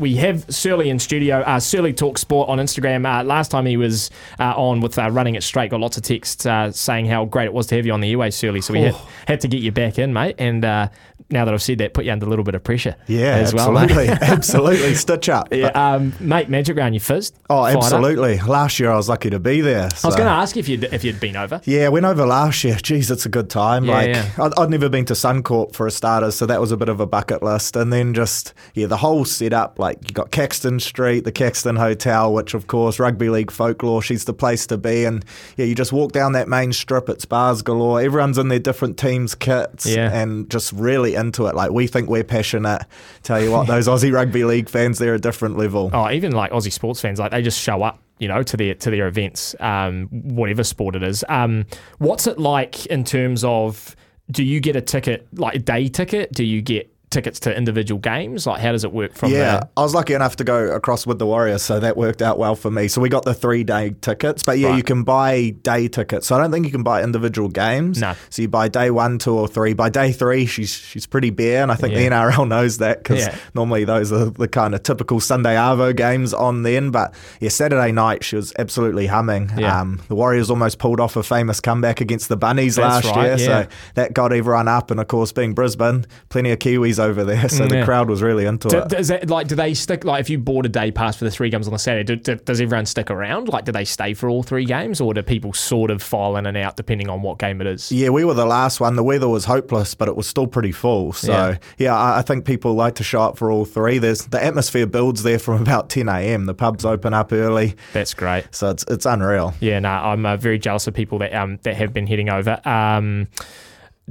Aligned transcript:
We 0.00 0.16
have 0.16 0.46
Searley 0.48 0.88
in 0.88 0.98
studio. 0.98 1.40
Uh, 1.40 1.60
Searley 1.60 1.92
Talk 1.92 2.16
Sport 2.16 2.48
on 2.48 2.56
Instagram. 2.58 3.06
Uh, 3.06 3.22
last 3.22 3.50
time 3.50 3.66
he 3.66 3.76
was 3.76 4.10
uh, 4.38 4.54
on 4.56 4.80
with 4.80 4.98
uh, 4.98 5.10
Running 5.10 5.34
It 5.34 5.42
Straight, 5.42 5.70
got 5.70 5.80
lots 5.80 5.98
of 5.98 6.02
texts 6.02 6.46
uh, 6.46 6.72
saying 6.72 7.04
how 7.06 7.26
great 7.26 7.44
it 7.44 7.52
was 7.52 7.66
to 7.66 7.76
have 7.76 7.84
you 7.84 7.92
on 7.92 8.00
the 8.00 8.10
airways, 8.10 8.34
Searley. 8.34 8.62
So 8.62 8.72
we 8.72 8.80
had, 8.80 8.96
had 9.28 9.40
to 9.42 9.48
get 9.48 9.60
you 9.60 9.72
back 9.72 9.98
in, 9.98 10.14
mate. 10.14 10.36
And 10.38 10.64
uh, 10.64 10.88
now 11.30 11.44
that 11.44 11.54
I've 11.54 11.62
said 11.62 11.78
that, 11.78 11.94
put 11.94 12.04
you 12.04 12.12
under 12.12 12.26
a 12.26 12.28
little 12.28 12.44
bit 12.44 12.54
of 12.54 12.64
pressure. 12.64 12.96
Yeah, 13.06 13.36
as 13.36 13.54
well, 13.54 13.76
absolutely, 13.78 14.08
mate. 14.08 14.18
absolutely. 14.22 14.94
Stitch 14.94 15.28
up. 15.28 15.48
Yeah, 15.52 15.68
um, 15.68 16.12
mate, 16.20 16.48
Magic 16.48 16.76
Round, 16.76 16.94
you 16.94 17.00
fizzed. 17.00 17.38
Oh, 17.48 17.62
Fired 17.62 17.76
up. 17.76 17.82
absolutely. 17.84 18.38
Last 18.40 18.78
year 18.80 18.90
I 18.90 18.96
was 18.96 19.08
lucky 19.08 19.30
to 19.30 19.38
be 19.40 19.60
there. 19.60 19.88
I 20.02 20.06
was 20.06 20.16
going 20.16 20.26
to 20.26 20.32
ask 20.32 20.56
if 20.56 20.68
you'd 20.68 20.84
if 20.84 21.04
you'd 21.04 21.20
been 21.20 21.36
over. 21.36 21.60
Yeah, 21.64 21.88
went 21.88 22.06
over 22.06 22.26
last 22.26 22.64
year. 22.64 22.74
Geez, 22.76 23.10
it's 23.10 23.26
a 23.26 23.28
good 23.28 23.48
time. 23.50 23.84
Yeah, 23.84 23.92
like 23.92 24.08
yeah. 24.08 24.30
I'd, 24.38 24.58
I'd 24.58 24.70
never 24.70 24.88
been 24.88 25.04
to 25.06 25.14
Suncorp 25.14 25.74
for 25.74 25.86
a 25.86 25.90
starter, 25.90 26.30
so 26.30 26.46
that 26.46 26.60
was 26.60 26.72
a 26.72 26.76
bit 26.76 26.88
of 26.88 27.00
a 27.00 27.06
bucket 27.06 27.42
list. 27.42 27.76
And 27.76 27.92
then 27.92 28.14
just 28.14 28.54
yeah, 28.74 28.86
the 28.86 28.96
whole 28.96 29.24
setup. 29.24 29.78
Like 29.78 29.98
you 30.08 30.14
got 30.14 30.30
Caxton 30.30 30.80
Street, 30.80 31.24
the 31.24 31.32
Caxton 31.32 31.76
Hotel, 31.76 32.32
which 32.32 32.54
of 32.54 32.66
course 32.66 32.98
rugby 32.98 33.28
league 33.28 33.50
folklore. 33.50 34.02
She's 34.02 34.24
the 34.24 34.34
place 34.34 34.66
to 34.68 34.76
be. 34.78 35.04
And 35.04 35.24
yeah, 35.56 35.66
you 35.66 35.74
just 35.74 35.92
walk 35.92 36.12
down 36.12 36.32
that 36.32 36.48
main 36.48 36.72
strip. 36.72 37.08
It's 37.08 37.24
bars 37.24 37.62
galore. 37.62 38.00
Everyone's 38.00 38.38
in 38.38 38.48
their 38.48 38.58
different 38.58 38.98
teams' 38.98 39.34
kits, 39.34 39.86
Yeah. 39.86 40.10
and 40.12 40.50
just 40.50 40.72
really 40.72 41.14
into 41.20 41.46
it. 41.46 41.54
Like 41.54 41.70
we 41.70 41.86
think 41.86 42.08
we're 42.08 42.24
passionate. 42.24 42.84
Tell 43.22 43.40
you 43.40 43.52
what, 43.52 43.66
those 43.66 43.86
Aussie 43.92 44.12
rugby 44.12 44.44
league 44.44 44.68
fans, 44.68 44.98
they're 44.98 45.14
a 45.14 45.20
different 45.20 45.56
level. 45.56 45.90
Oh, 45.92 46.10
even 46.10 46.32
like 46.32 46.50
Aussie 46.50 46.72
sports 46.72 47.00
fans, 47.00 47.18
like 47.20 47.30
they 47.30 47.42
just 47.42 47.60
show 47.60 47.82
up, 47.82 48.02
you 48.18 48.26
know, 48.26 48.42
to 48.42 48.56
their 48.56 48.74
to 48.74 48.90
their 48.90 49.06
events, 49.06 49.54
um, 49.60 50.08
whatever 50.10 50.64
sport 50.64 50.96
it 50.96 51.02
is. 51.02 51.24
Um, 51.28 51.66
what's 51.98 52.26
it 52.26 52.38
like 52.38 52.86
in 52.86 53.04
terms 53.04 53.44
of? 53.44 53.94
Do 54.30 54.44
you 54.44 54.60
get 54.60 54.76
a 54.76 54.80
ticket, 54.80 55.26
like 55.32 55.56
a 55.56 55.58
day 55.58 55.88
ticket? 55.88 56.32
Do 56.32 56.44
you 56.44 56.62
get 56.62 56.89
tickets 57.10 57.40
to 57.40 57.56
individual 57.56 57.98
games? 58.00 58.46
Like, 58.46 58.60
how 58.60 58.72
does 58.72 58.84
it 58.84 58.92
work 58.92 59.14
from 59.14 59.30
Yeah, 59.32 59.38
there? 59.38 59.60
I 59.76 59.82
was 59.82 59.94
lucky 59.94 60.14
enough 60.14 60.36
to 60.36 60.44
go 60.44 60.70
across 60.74 61.06
with 61.06 61.18
the 61.18 61.26
Warriors, 61.26 61.62
so 61.62 61.80
that 61.80 61.96
worked 61.96 62.22
out 62.22 62.38
well 62.38 62.54
for 62.54 62.70
me. 62.70 62.88
So 62.88 63.00
we 63.00 63.08
got 63.08 63.24
the 63.24 63.34
three 63.34 63.64
day 63.64 63.94
tickets, 64.00 64.42
but 64.42 64.58
yeah, 64.58 64.68
Right. 64.68 64.76
you 64.76 64.82
can 64.82 65.02
buy 65.02 65.50
day 65.62 65.88
tickets. 65.88 66.26
So 66.28 66.36
I 66.36 66.40
don't 66.40 66.52
think 66.52 66.66
you 66.66 66.72
can 66.72 66.82
buy 66.84 67.02
individual 67.02 67.48
games. 67.48 68.00
No. 68.00 68.14
So 68.30 68.42
you 68.42 68.48
buy 68.48 68.68
day 68.68 68.90
one, 68.90 69.18
two, 69.18 69.34
or 69.34 69.48
three. 69.48 69.72
By 69.74 69.88
day 69.90 70.12
three, 70.12 70.46
she's 70.46 70.70
she's 70.70 71.06
pretty 71.06 71.30
bare, 71.30 71.62
and 71.62 71.72
I 71.72 71.74
think 71.74 71.92
Yeah. 71.94 71.98
the 71.98 72.04
NRL 72.06 72.46
knows 72.46 72.78
that 72.78 73.02
because 73.02 73.26
Yeah. 73.26 73.34
normally 73.54 73.84
those 73.84 74.12
are 74.12 74.26
the 74.26 74.48
kind 74.48 74.74
of 74.74 74.82
typical 74.82 75.18
Sunday 75.20 75.56
Arvo 75.56 75.94
games 75.94 76.32
on 76.32 76.62
then. 76.62 76.90
But 76.90 77.12
yeah, 77.40 77.48
Saturday 77.48 77.92
night 77.92 78.22
she 78.24 78.36
was 78.36 78.52
absolutely 78.58 79.06
humming. 79.08 79.50
Yeah. 79.58 79.80
Um, 79.80 80.00
the 80.08 80.14
Warriors 80.14 80.50
almost 80.50 80.78
pulled 80.78 81.00
off 81.00 81.16
a 81.16 81.22
famous 81.22 81.60
comeback 81.60 82.00
against 82.00 82.28
the 82.28 82.36
Bunnies 82.36 82.76
That's 82.76 83.04
last 83.06 83.16
right, 83.16 83.24
year, 83.24 83.36
yeah. 83.38 83.62
so 83.62 83.66
that 83.94 84.14
got 84.14 84.32
everyone 84.32 84.68
up. 84.68 84.90
And 84.92 85.00
of 85.00 85.08
course, 85.08 85.32
being 85.32 85.54
Brisbane, 85.54 86.06
plenty 86.28 86.50
of 86.52 86.58
Kiwis 86.60 86.99
over 87.00 87.24
there, 87.24 87.48
so 87.48 87.64
Mm, 87.66 87.70
the 87.70 87.84
crowd 87.84 88.08
was 88.08 88.22
really 88.22 88.44
into 88.46 88.68
Do, 88.68 88.78
it. 88.78 88.88
does 88.88 89.08
that 89.08 89.28
like 89.28 89.48
do 89.48 89.54
they 89.56 89.74
stick 89.74 90.04
like 90.04 90.20
if 90.20 90.30
you 90.30 90.38
bought 90.38 90.66
a 90.66 90.68
day 90.68 90.90
pass 90.92 91.16
for 91.16 91.24
the 91.24 91.30
three 91.30 91.50
games 91.50 91.66
on 91.66 91.72
the 91.72 91.78
Saturday? 91.78 92.04
Do, 92.04 92.16
do- 92.16 92.42
does 92.44 92.60
everyone 92.60 92.86
stick 92.86 93.10
around? 93.10 93.48
Like, 93.48 93.64
do 93.64 93.72
they 93.72 93.84
stay 93.84 94.14
for 94.14 94.28
all 94.28 94.42
three 94.42 94.64
games, 94.64 95.00
or 95.00 95.12
do 95.14 95.22
people 95.22 95.52
sort 95.52 95.90
of 95.90 96.02
file 96.02 96.36
in 96.36 96.46
and 96.46 96.56
out 96.56 96.76
depending 96.76 97.08
on 97.08 97.22
what 97.22 97.38
game 97.38 97.60
it 97.60 97.66
is? 97.66 97.90
Yeah, 97.90 98.10
we 98.10 98.24
were 98.24 98.34
the 98.34 98.44
last 98.46 98.78
one. 98.80 98.96
The 98.96 99.02
weather 99.02 99.28
was 99.28 99.46
hopeless, 99.46 99.94
but 99.94 100.06
it 100.08 100.16
was 100.16 100.26
still 100.26 100.46
pretty 100.46 100.72
full. 100.72 101.12
So 101.12 101.32
Yeah. 101.32 101.56
yeah, 101.78 101.96
I, 101.96 102.18
I 102.18 102.22
think 102.22 102.44
people 102.44 102.74
like 102.74 102.94
to 102.96 103.02
show 103.02 103.22
up 103.22 103.38
for 103.38 103.50
all 103.50 103.64
three. 103.64 103.98
There's 103.98 104.26
the 104.26 104.42
atmosphere 104.44 104.86
builds 104.86 105.22
there 105.22 105.38
from 105.38 105.60
about 105.62 105.88
10 105.90 106.08
a.m. 106.08 106.44
The 106.46 106.54
pubs 106.54 106.84
open 106.84 107.14
up 107.14 107.32
early, 107.32 107.74
That's 107.92 108.12
great. 108.14 108.44
so 108.54 108.70
it's 108.70 108.84
it's 108.88 109.06
unreal. 109.06 109.54
Yeah, 109.60 109.78
no, 109.78 109.88
I'm 109.90 110.26
uh, 110.26 110.36
very 110.36 110.58
jealous 110.58 110.86
of 110.86 110.94
people 110.94 111.18
that 111.20 111.32
um, 111.34 111.58
that 111.62 111.76
have 111.76 111.92
been 111.92 112.06
heading 112.06 112.28
over. 112.28 112.60
Um, 112.68 113.28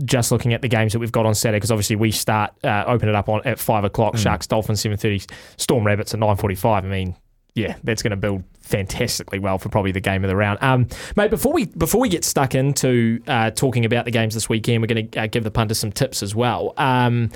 just 0.06 0.32
looking 0.32 0.54
at 0.54 0.62
the 0.62 0.68
games 0.68 0.94
that 0.94 1.00
we've 1.00 1.12
got 1.12 1.26
on 1.26 1.36
Saturday, 1.36 1.58
because 1.58 1.72
obviously 1.72 1.96
we 1.96 2.12
start 2.12 2.54
uh, 2.64 2.84
open 2.88 3.10
it 3.10 3.16
up 3.16 3.30
on 3.30 3.42
at 3.46 3.60
five 3.60 3.84
o'clock. 3.84 4.18
Sharks, 4.18 4.48
Dolphins, 4.48 4.82
seven 4.82 4.98
thirty. 4.98 5.22
Storm 5.58 5.86
Rabbits 5.86 6.14
at 6.14 6.20
nine 6.20 6.36
forty-five. 6.36 6.86
I 6.86 6.88
mean, 6.88 7.16
yeah, 7.56 7.76
that's 7.84 8.02
going 8.02 8.12
to 8.12 8.18
build 8.18 8.44
fantastically 8.62 9.40
well 9.40 9.58
for 9.58 9.70
probably 9.70 9.92
the 9.92 10.00
game 10.00 10.24
of 10.24 10.30
the 10.30 10.36
round. 10.36 10.60
Um, 10.62 10.88
mate, 11.16 11.32
before 11.32 11.54
we 11.54 11.66
before 11.66 12.00
we 12.00 12.10
get 12.10 12.24
stuck 12.24 12.56
into 12.56 13.22
uh, 13.28 13.52
talking 13.52 13.86
about 13.86 14.06
the 14.06 14.12
games 14.12 14.34
this 14.34 14.48
weekend, 14.48 14.82
we're 14.82 14.88
going 14.88 15.10
to 15.10 15.22
uh, 15.22 15.28
give 15.28 15.44
the 15.44 15.52
punters 15.52 15.80
some 15.80 15.92
tips 15.92 16.22
as 16.22 16.36
well. 16.36 16.74
Um, 16.78 17.32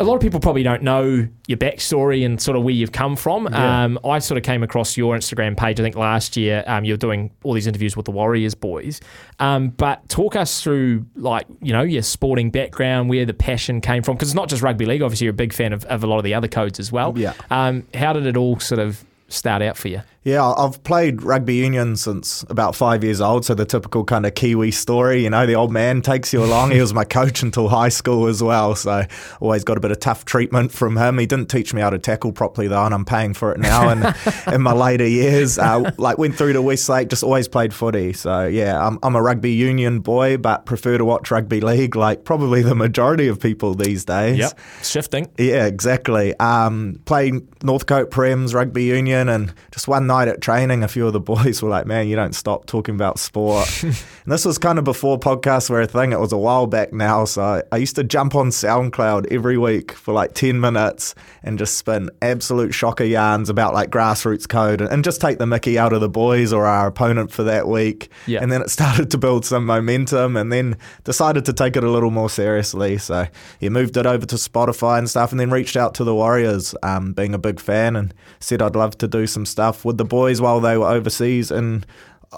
a 0.00 0.04
lot 0.04 0.14
of 0.14 0.22
people 0.22 0.40
probably 0.40 0.62
don't 0.62 0.82
know 0.82 1.28
your 1.46 1.58
backstory 1.58 2.24
and 2.24 2.40
sort 2.40 2.56
of 2.56 2.64
where 2.64 2.72
you've 2.72 2.90
come 2.90 3.16
from. 3.16 3.46
Um, 3.48 3.98
I 4.02 4.18
sort 4.18 4.38
of 4.38 4.44
came 4.44 4.62
across 4.62 4.96
your 4.96 5.14
Instagram 5.14 5.58
page, 5.58 5.78
I 5.78 5.82
think 5.82 5.94
last 5.94 6.38
year. 6.38 6.64
Um, 6.66 6.84
you 6.84 6.94
were 6.94 6.98
doing 6.98 7.30
all 7.42 7.52
these 7.52 7.66
interviews 7.66 7.98
with 7.98 8.06
the 8.06 8.10
Warriors 8.10 8.54
boys. 8.54 9.00
Um, 9.40 9.68
but 9.68 10.08
talk 10.08 10.36
us 10.36 10.62
through, 10.62 11.04
like, 11.16 11.46
you 11.60 11.74
know, 11.74 11.82
your 11.82 12.02
sporting 12.02 12.50
background, 12.50 13.10
where 13.10 13.26
the 13.26 13.34
passion 13.34 13.82
came 13.82 14.02
from. 14.02 14.16
Because 14.16 14.30
it's 14.30 14.34
not 14.34 14.48
just 14.48 14.62
rugby 14.62 14.86
league, 14.86 15.02
obviously, 15.02 15.26
you're 15.26 15.32
a 15.32 15.34
big 15.34 15.52
fan 15.52 15.74
of, 15.74 15.84
of 15.84 16.02
a 16.02 16.06
lot 16.06 16.16
of 16.16 16.24
the 16.24 16.32
other 16.32 16.48
codes 16.48 16.80
as 16.80 16.90
well. 16.90 17.12
Yeah. 17.16 17.34
Um, 17.50 17.86
how 17.92 18.14
did 18.14 18.24
it 18.24 18.38
all 18.38 18.58
sort 18.58 18.78
of 18.78 19.04
start 19.28 19.60
out 19.60 19.76
for 19.76 19.88
you? 19.88 20.00
Yeah, 20.22 20.46
I've 20.46 20.84
played 20.84 21.22
rugby 21.22 21.54
union 21.54 21.96
since 21.96 22.44
about 22.50 22.76
five 22.76 23.02
years 23.02 23.22
old. 23.22 23.46
So 23.46 23.54
the 23.54 23.64
typical 23.64 24.04
kind 24.04 24.26
of 24.26 24.34
Kiwi 24.34 24.70
story, 24.70 25.24
you 25.24 25.30
know, 25.30 25.46
the 25.46 25.54
old 25.54 25.72
man 25.72 26.02
takes 26.02 26.30
you 26.30 26.44
along. 26.44 26.72
he 26.72 26.80
was 26.80 26.92
my 26.92 27.04
coach 27.04 27.42
until 27.42 27.68
high 27.68 27.88
school 27.88 28.26
as 28.26 28.42
well. 28.42 28.74
So 28.74 29.06
always 29.40 29.64
got 29.64 29.78
a 29.78 29.80
bit 29.80 29.92
of 29.92 29.98
tough 29.98 30.26
treatment 30.26 30.72
from 30.72 30.98
him. 30.98 31.16
He 31.16 31.24
didn't 31.24 31.48
teach 31.48 31.72
me 31.72 31.80
how 31.80 31.88
to 31.88 31.98
tackle 31.98 32.32
properly 32.32 32.68
though, 32.68 32.84
and 32.84 32.92
I'm 32.92 33.06
paying 33.06 33.32
for 33.32 33.50
it 33.52 33.60
now. 33.60 33.88
And 33.88 34.14
in 34.54 34.60
my 34.60 34.72
later 34.72 35.06
years, 35.06 35.58
uh, 35.58 35.90
like 35.96 36.18
went 36.18 36.34
through 36.34 36.52
to 36.52 36.60
Westlake, 36.60 37.08
just 37.08 37.22
always 37.22 37.48
played 37.48 37.72
footy. 37.72 38.12
So 38.12 38.46
yeah, 38.46 38.86
I'm, 38.86 38.98
I'm 39.02 39.16
a 39.16 39.22
rugby 39.22 39.52
union 39.52 40.00
boy, 40.00 40.36
but 40.36 40.66
prefer 40.66 40.98
to 40.98 41.04
watch 41.04 41.30
rugby 41.30 41.62
league 41.62 41.96
like 41.96 42.24
probably 42.24 42.60
the 42.60 42.74
majority 42.74 43.28
of 43.28 43.40
people 43.40 43.74
these 43.74 44.04
days. 44.04 44.36
Shifting. 44.82 45.30
Yeah, 45.38 45.64
exactly. 45.64 46.38
Um, 46.38 47.00
playing 47.06 47.48
Northcote 47.62 48.10
Prems 48.10 48.52
rugby 48.52 48.84
union, 48.84 49.30
and 49.30 49.54
just 49.70 49.88
one 49.88 50.09
night 50.10 50.26
at 50.26 50.40
training, 50.40 50.82
a 50.82 50.88
few 50.88 51.06
of 51.06 51.12
the 51.12 51.20
boys 51.34 51.62
were 51.62 51.70
like, 51.70 51.86
"Man, 51.86 52.08
you 52.08 52.16
don't 52.16 52.34
stop 52.34 52.66
talking 52.66 52.94
about 52.96 53.18
sport." 53.18 53.82
and 53.82 53.94
this 54.26 54.44
was 54.44 54.58
kind 54.58 54.78
of 54.78 54.84
before 54.84 55.18
podcasts 55.18 55.70
were 55.70 55.80
a 55.80 55.86
thing. 55.86 56.12
It 56.12 56.18
was 56.18 56.32
a 56.32 56.38
while 56.38 56.66
back 56.66 56.92
now, 56.92 57.24
so 57.24 57.42
I, 57.42 57.62
I 57.72 57.76
used 57.76 57.94
to 57.96 58.04
jump 58.04 58.34
on 58.34 58.48
SoundCloud 58.48 59.32
every 59.32 59.56
week 59.56 59.92
for 59.92 60.12
like 60.12 60.34
ten 60.34 60.60
minutes 60.60 61.14
and 61.44 61.58
just 61.58 61.78
spin 61.78 62.10
absolute 62.20 62.74
shocker 62.74 63.04
yarns 63.04 63.48
about 63.48 63.72
like 63.72 63.90
grassroots 63.90 64.48
code 64.48 64.80
and, 64.80 64.90
and 64.90 65.04
just 65.04 65.20
take 65.20 65.38
the 65.38 65.46
Mickey 65.46 65.78
out 65.78 65.92
of 65.92 66.00
the 66.00 66.08
boys 66.08 66.52
or 66.52 66.66
our 66.66 66.88
opponent 66.88 67.30
for 67.30 67.44
that 67.44 67.68
week. 67.68 68.10
Yeah. 68.26 68.42
And 68.42 68.50
then 68.50 68.62
it 68.62 68.70
started 68.80 69.10
to 69.12 69.18
build 69.18 69.44
some 69.44 69.64
momentum, 69.64 70.36
and 70.36 70.52
then 70.52 70.76
decided 71.04 71.44
to 71.44 71.52
take 71.52 71.76
it 71.76 71.84
a 71.84 71.90
little 71.90 72.10
more 72.10 72.28
seriously. 72.28 72.98
So 72.98 73.28
yeah, 73.60 73.68
moved 73.68 73.96
it 73.96 74.06
over 74.06 74.26
to 74.26 74.34
Spotify 74.34 74.98
and 74.98 75.08
stuff, 75.08 75.30
and 75.30 75.38
then 75.38 75.50
reached 75.50 75.76
out 75.76 75.94
to 75.94 76.04
the 76.04 76.14
Warriors, 76.14 76.74
um, 76.82 77.12
being 77.12 77.32
a 77.32 77.38
big 77.38 77.60
fan, 77.60 77.94
and 77.94 78.12
said 78.40 78.60
I'd 78.60 78.74
love 78.74 78.98
to 78.98 79.06
do 79.06 79.28
some 79.28 79.46
stuff 79.46 79.84
with 79.84 79.99
the 80.00 80.04
boys 80.06 80.40
while 80.40 80.60
they 80.60 80.78
were 80.78 80.88
overseas 80.88 81.50
and 81.50 81.84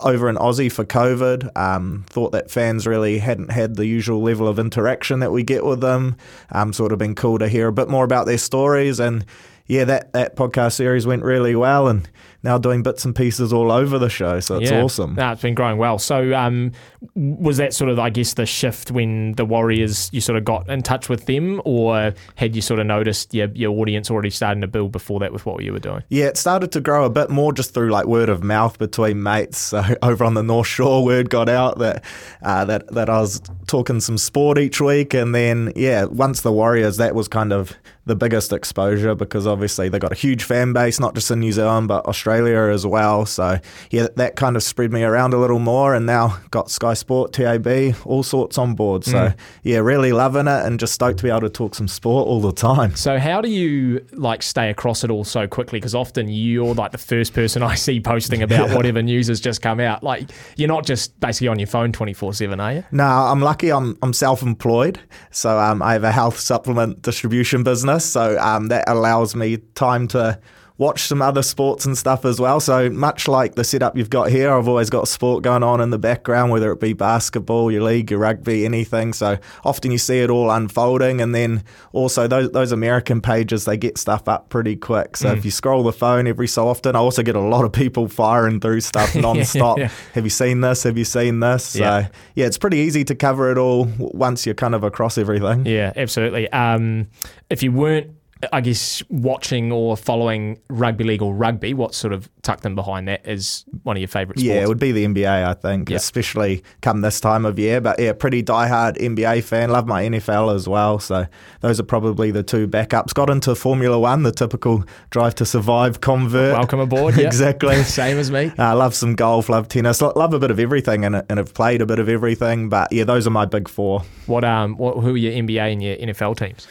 over 0.02 0.28
in 0.28 0.34
Aussie 0.34 0.70
for 0.70 0.84
COVID. 0.84 1.56
Um, 1.56 2.04
thought 2.08 2.32
that 2.32 2.50
fans 2.50 2.88
really 2.88 3.18
hadn't 3.18 3.52
had 3.52 3.76
the 3.76 3.86
usual 3.86 4.20
level 4.20 4.48
of 4.48 4.58
interaction 4.58 5.20
that 5.20 5.30
we 5.30 5.44
get 5.44 5.64
with 5.64 5.80
them. 5.80 6.16
Um, 6.50 6.72
sort 6.72 6.90
of 6.90 6.98
been 6.98 7.14
cool 7.14 7.38
to 7.38 7.48
hear 7.48 7.68
a 7.68 7.72
bit 7.72 7.88
more 7.88 8.04
about 8.04 8.26
their 8.26 8.38
stories 8.38 9.00
and. 9.00 9.24
Yeah, 9.68 9.84
that, 9.84 10.12
that 10.12 10.36
podcast 10.36 10.72
series 10.72 11.06
went 11.06 11.22
really 11.22 11.54
well, 11.54 11.86
and 11.86 12.06
now 12.42 12.58
doing 12.58 12.82
bits 12.82 13.04
and 13.04 13.14
pieces 13.14 13.52
all 13.52 13.70
over 13.70 13.98
the 13.98 14.08
show, 14.08 14.40
so 14.40 14.56
it's 14.56 14.70
yeah. 14.70 14.82
awesome. 14.82 15.14
No, 15.14 15.32
it's 15.32 15.42
been 15.42 15.54
growing 15.54 15.78
well. 15.78 15.98
So, 15.98 16.34
um, 16.34 16.72
was 17.14 17.58
that 17.58 17.72
sort 17.72 17.90
of, 17.90 17.98
I 17.98 18.10
guess, 18.10 18.34
the 18.34 18.46
shift 18.46 18.90
when 18.90 19.32
the 19.34 19.44
Warriors 19.44 20.10
you 20.12 20.20
sort 20.20 20.36
of 20.36 20.44
got 20.44 20.68
in 20.68 20.82
touch 20.82 21.08
with 21.08 21.26
them, 21.26 21.62
or 21.64 22.12
had 22.34 22.56
you 22.56 22.62
sort 22.62 22.80
of 22.80 22.86
noticed 22.86 23.32
your 23.32 23.48
your 23.54 23.70
audience 23.78 24.10
already 24.10 24.30
starting 24.30 24.60
to 24.62 24.66
build 24.66 24.92
before 24.92 25.20
that 25.20 25.32
with 25.32 25.46
what 25.46 25.62
you 25.62 25.72
were 25.72 25.78
doing? 25.78 26.02
Yeah, 26.08 26.26
it 26.26 26.36
started 26.36 26.72
to 26.72 26.80
grow 26.80 27.04
a 27.04 27.10
bit 27.10 27.30
more 27.30 27.52
just 27.52 27.74
through 27.74 27.90
like 27.90 28.06
word 28.06 28.28
of 28.28 28.42
mouth 28.42 28.78
between 28.78 29.22
mates. 29.22 29.58
So 29.58 29.84
over 30.02 30.24
on 30.24 30.34
the 30.34 30.42
North 30.42 30.66
Shore, 30.66 31.04
word 31.04 31.30
got 31.30 31.48
out 31.48 31.78
that 31.78 32.04
uh, 32.42 32.64
that 32.64 32.88
that 32.88 33.08
I 33.08 33.20
was 33.20 33.40
talking 33.68 34.00
some 34.00 34.18
sport 34.18 34.58
each 34.58 34.80
week, 34.80 35.14
and 35.14 35.34
then 35.34 35.72
yeah, 35.76 36.04
once 36.04 36.40
the 36.40 36.52
Warriors, 36.52 36.96
that 36.96 37.14
was 37.14 37.28
kind 37.28 37.52
of 37.52 37.76
the 38.04 38.16
biggest 38.16 38.52
exposure 38.52 39.14
because 39.14 39.46
obviously 39.46 39.88
they 39.88 39.98
got 39.98 40.10
a 40.10 40.16
huge 40.16 40.42
fan 40.42 40.72
base, 40.72 40.98
not 40.98 41.14
just 41.14 41.30
in 41.30 41.38
New 41.38 41.52
Zealand 41.52 41.86
but 41.86 42.04
Australia 42.06 42.31
Australia 42.32 42.72
as 42.72 42.86
well. 42.86 43.26
So 43.26 43.58
yeah, 43.90 44.06
that 44.16 44.36
kind 44.36 44.56
of 44.56 44.62
spread 44.62 44.92
me 44.92 45.02
around 45.02 45.34
a 45.34 45.38
little 45.38 45.58
more, 45.58 45.94
and 45.94 46.06
now 46.06 46.38
got 46.50 46.70
Sky 46.70 46.94
Sport, 46.94 47.32
TAB, 47.32 47.94
all 48.06 48.22
sorts 48.22 48.58
on 48.58 48.74
board. 48.74 49.04
So 49.04 49.12
Mm. 49.12 49.34
yeah, 49.62 49.78
really 49.78 50.12
loving 50.12 50.46
it, 50.46 50.64
and 50.66 50.80
just 50.80 50.94
stoked 50.94 51.18
to 51.18 51.24
be 51.24 51.30
able 51.30 51.42
to 51.42 51.50
talk 51.50 51.74
some 51.74 51.88
sport 51.88 52.26
all 52.26 52.40
the 52.40 52.52
time. 52.52 52.94
So 52.96 53.18
how 53.18 53.40
do 53.40 53.48
you 53.50 54.04
like 54.12 54.42
stay 54.42 54.70
across 54.70 55.04
it 55.04 55.10
all 55.10 55.24
so 55.24 55.46
quickly? 55.46 55.78
Because 55.78 55.94
often 55.94 56.28
you're 56.28 56.74
like 56.74 56.92
the 56.92 56.98
first 56.98 57.34
person 57.34 57.62
I 57.62 57.74
see 57.74 58.00
posting 58.00 58.42
about 58.42 58.70
whatever 58.76 59.02
news 59.02 59.28
has 59.28 59.40
just 59.40 59.60
come 59.62 59.80
out. 59.80 60.02
Like 60.02 60.30
you're 60.56 60.68
not 60.68 60.86
just 60.86 61.18
basically 61.20 61.48
on 61.48 61.58
your 61.58 61.68
phone 61.68 61.92
twenty 61.92 62.14
four 62.14 62.32
seven, 62.32 62.60
are 62.60 62.72
you? 62.72 62.84
No, 62.92 63.04
I'm 63.04 63.40
lucky. 63.40 63.70
I'm 63.70 63.96
I'm 64.02 64.12
self-employed, 64.12 64.98
so 65.30 65.58
um, 65.58 65.82
I 65.82 65.92
have 65.92 66.04
a 66.04 66.12
health 66.12 66.38
supplement 66.38 67.02
distribution 67.02 67.62
business. 67.62 68.04
So 68.04 68.38
um, 68.38 68.68
that 68.68 68.84
allows 68.88 69.34
me 69.36 69.58
time 69.74 70.08
to 70.08 70.38
watch 70.82 71.02
some 71.02 71.22
other 71.22 71.42
sports 71.42 71.84
and 71.86 71.96
stuff 71.96 72.24
as 72.24 72.40
well. 72.40 72.58
So 72.60 72.90
much 72.90 73.28
like 73.28 73.54
the 73.54 73.62
setup 73.64 73.96
you've 73.96 74.10
got 74.10 74.30
here, 74.30 74.52
I've 74.52 74.66
always 74.68 74.90
got 74.90 75.06
sport 75.06 75.42
going 75.44 75.62
on 75.62 75.80
in 75.80 75.90
the 75.90 75.98
background, 75.98 76.50
whether 76.50 76.72
it 76.72 76.80
be 76.80 76.92
basketball, 76.92 77.70
your 77.70 77.82
league, 77.82 78.10
your 78.10 78.18
rugby, 78.20 78.64
anything. 78.64 79.12
So 79.12 79.38
often 79.64 79.90
you 79.92 79.98
see 79.98 80.18
it 80.20 80.30
all 80.30 80.50
unfolding, 80.50 81.20
and 81.20 81.34
then 81.34 81.62
also 81.92 82.26
those 82.26 82.50
those 82.50 82.72
American 82.72 83.20
pages 83.20 83.64
they 83.64 83.76
get 83.76 83.96
stuff 83.98 84.28
up 84.28 84.48
pretty 84.48 84.74
quick. 84.76 85.16
So 85.16 85.28
if 85.32 85.44
you 85.44 85.50
scroll 85.50 85.82
the 85.84 85.92
phone 85.92 86.26
every 86.26 86.48
so 86.48 86.66
often, 86.68 86.96
I 86.96 86.98
also 86.98 87.22
get 87.22 87.36
a 87.36 87.40
lot 87.40 87.64
of 87.64 87.72
people 87.72 88.08
firing 88.08 88.58
through 88.60 88.80
stuff 88.80 89.14
non-stop. 89.26 89.78
yeah. 89.78 89.90
Have 90.14 90.24
you 90.24 90.30
seen 90.30 90.60
this? 90.62 90.82
Have 90.82 90.98
you 90.98 91.04
seen 91.04 91.40
this? 91.40 91.64
So 91.66 91.78
Yeah. 91.80 92.08
yeah, 92.34 92.46
it's 92.46 92.58
pretty 92.58 92.78
easy 92.78 93.04
to 93.04 93.14
cover 93.14 93.50
it 93.52 93.58
all 93.58 93.88
once 93.98 94.44
you're 94.46 94.54
kind 94.56 94.74
of 94.74 94.82
across 94.84 95.16
everything. 95.18 95.66
Yeah, 95.66 95.92
absolutely. 95.96 96.50
Um, 96.52 97.08
if 97.50 97.62
you 97.62 97.70
weren't, 97.72 98.10
I 98.52 98.60
guess, 98.60 99.02
watching 99.08 99.70
or 99.70 99.96
following 99.96 100.58
rugby 100.68 101.04
league 101.04 101.22
or 101.22 101.32
rugby, 101.34 101.74
what 101.74 101.94
sort 101.94 102.12
of 102.12 102.28
tucked 102.42 102.64
in 102.66 102.74
behind 102.74 103.06
that 103.08 103.26
is 103.28 103.64
one 103.84 103.96
of 103.96 104.00
your 104.00 104.08
favourite 104.08 104.38
sports? 104.38 104.42
Yeah, 104.44 104.62
it 104.62 104.68
would 104.68 104.80
be 104.80 104.90
the 104.90 105.04
NBA, 105.04 105.44
I 105.46 105.54
think, 105.54 105.90
Yeah. 105.90 105.96
especially 105.96 106.64
come 106.80 107.02
this 107.02 107.20
time 107.20 107.44
of 107.44 107.58
year. 107.58 107.80
But 107.80 108.00
yeah, 108.00 108.12
pretty 108.14 108.42
diehard 108.42 108.96
NBA 109.00 109.42
fan. 109.44 109.70
Love 109.70 109.86
my 109.86 110.02
NFL 110.04 110.54
as 110.54 110.66
well. 110.68 110.98
So 110.98 111.26
those 111.60 111.78
are 111.78 111.84
probably 111.84 112.30
the 112.30 112.42
two 112.42 112.66
backups. 112.66 113.14
Got 113.14 113.30
into 113.30 113.54
Formula 113.54 113.98
One, 113.98 114.22
the 114.24 114.32
typical 114.32 114.84
drive 115.10 115.34
to 115.36 115.44
survive 115.46 116.00
convert. 116.00 116.54
Welcome 116.54 116.80
aboard. 116.80 117.16
Yep. 117.22 117.26
exactly. 117.26 117.76
Same 117.84 118.16
as 118.18 118.30
me. 118.30 118.50
I 118.58 118.72
love 118.72 118.94
some 118.94 119.14
golf, 119.14 119.48
love 119.48 119.68
tennis, 119.68 120.00
lo- 120.02 120.12
love 120.16 120.34
a 120.34 120.38
bit 120.38 120.50
of 120.50 120.58
everything, 120.58 121.04
and, 121.04 121.22
and 121.28 121.38
have 121.38 121.54
played 121.54 121.80
a 121.82 121.86
bit 121.86 121.98
of 121.98 122.08
everything. 122.08 122.68
But 122.68 122.90
yeah, 122.92 123.04
those 123.04 123.26
are 123.26 123.30
my 123.30 123.44
big 123.44 123.68
four. 123.68 124.02
What 124.26 124.44
um, 124.44 124.76
what, 124.78 124.96
who 124.98 125.14
are 125.14 125.16
your 125.16 125.32
NBA 125.32 125.72
and 125.72 125.82
your 125.82 125.96
NFL 125.96 126.36
teams? 126.38 126.66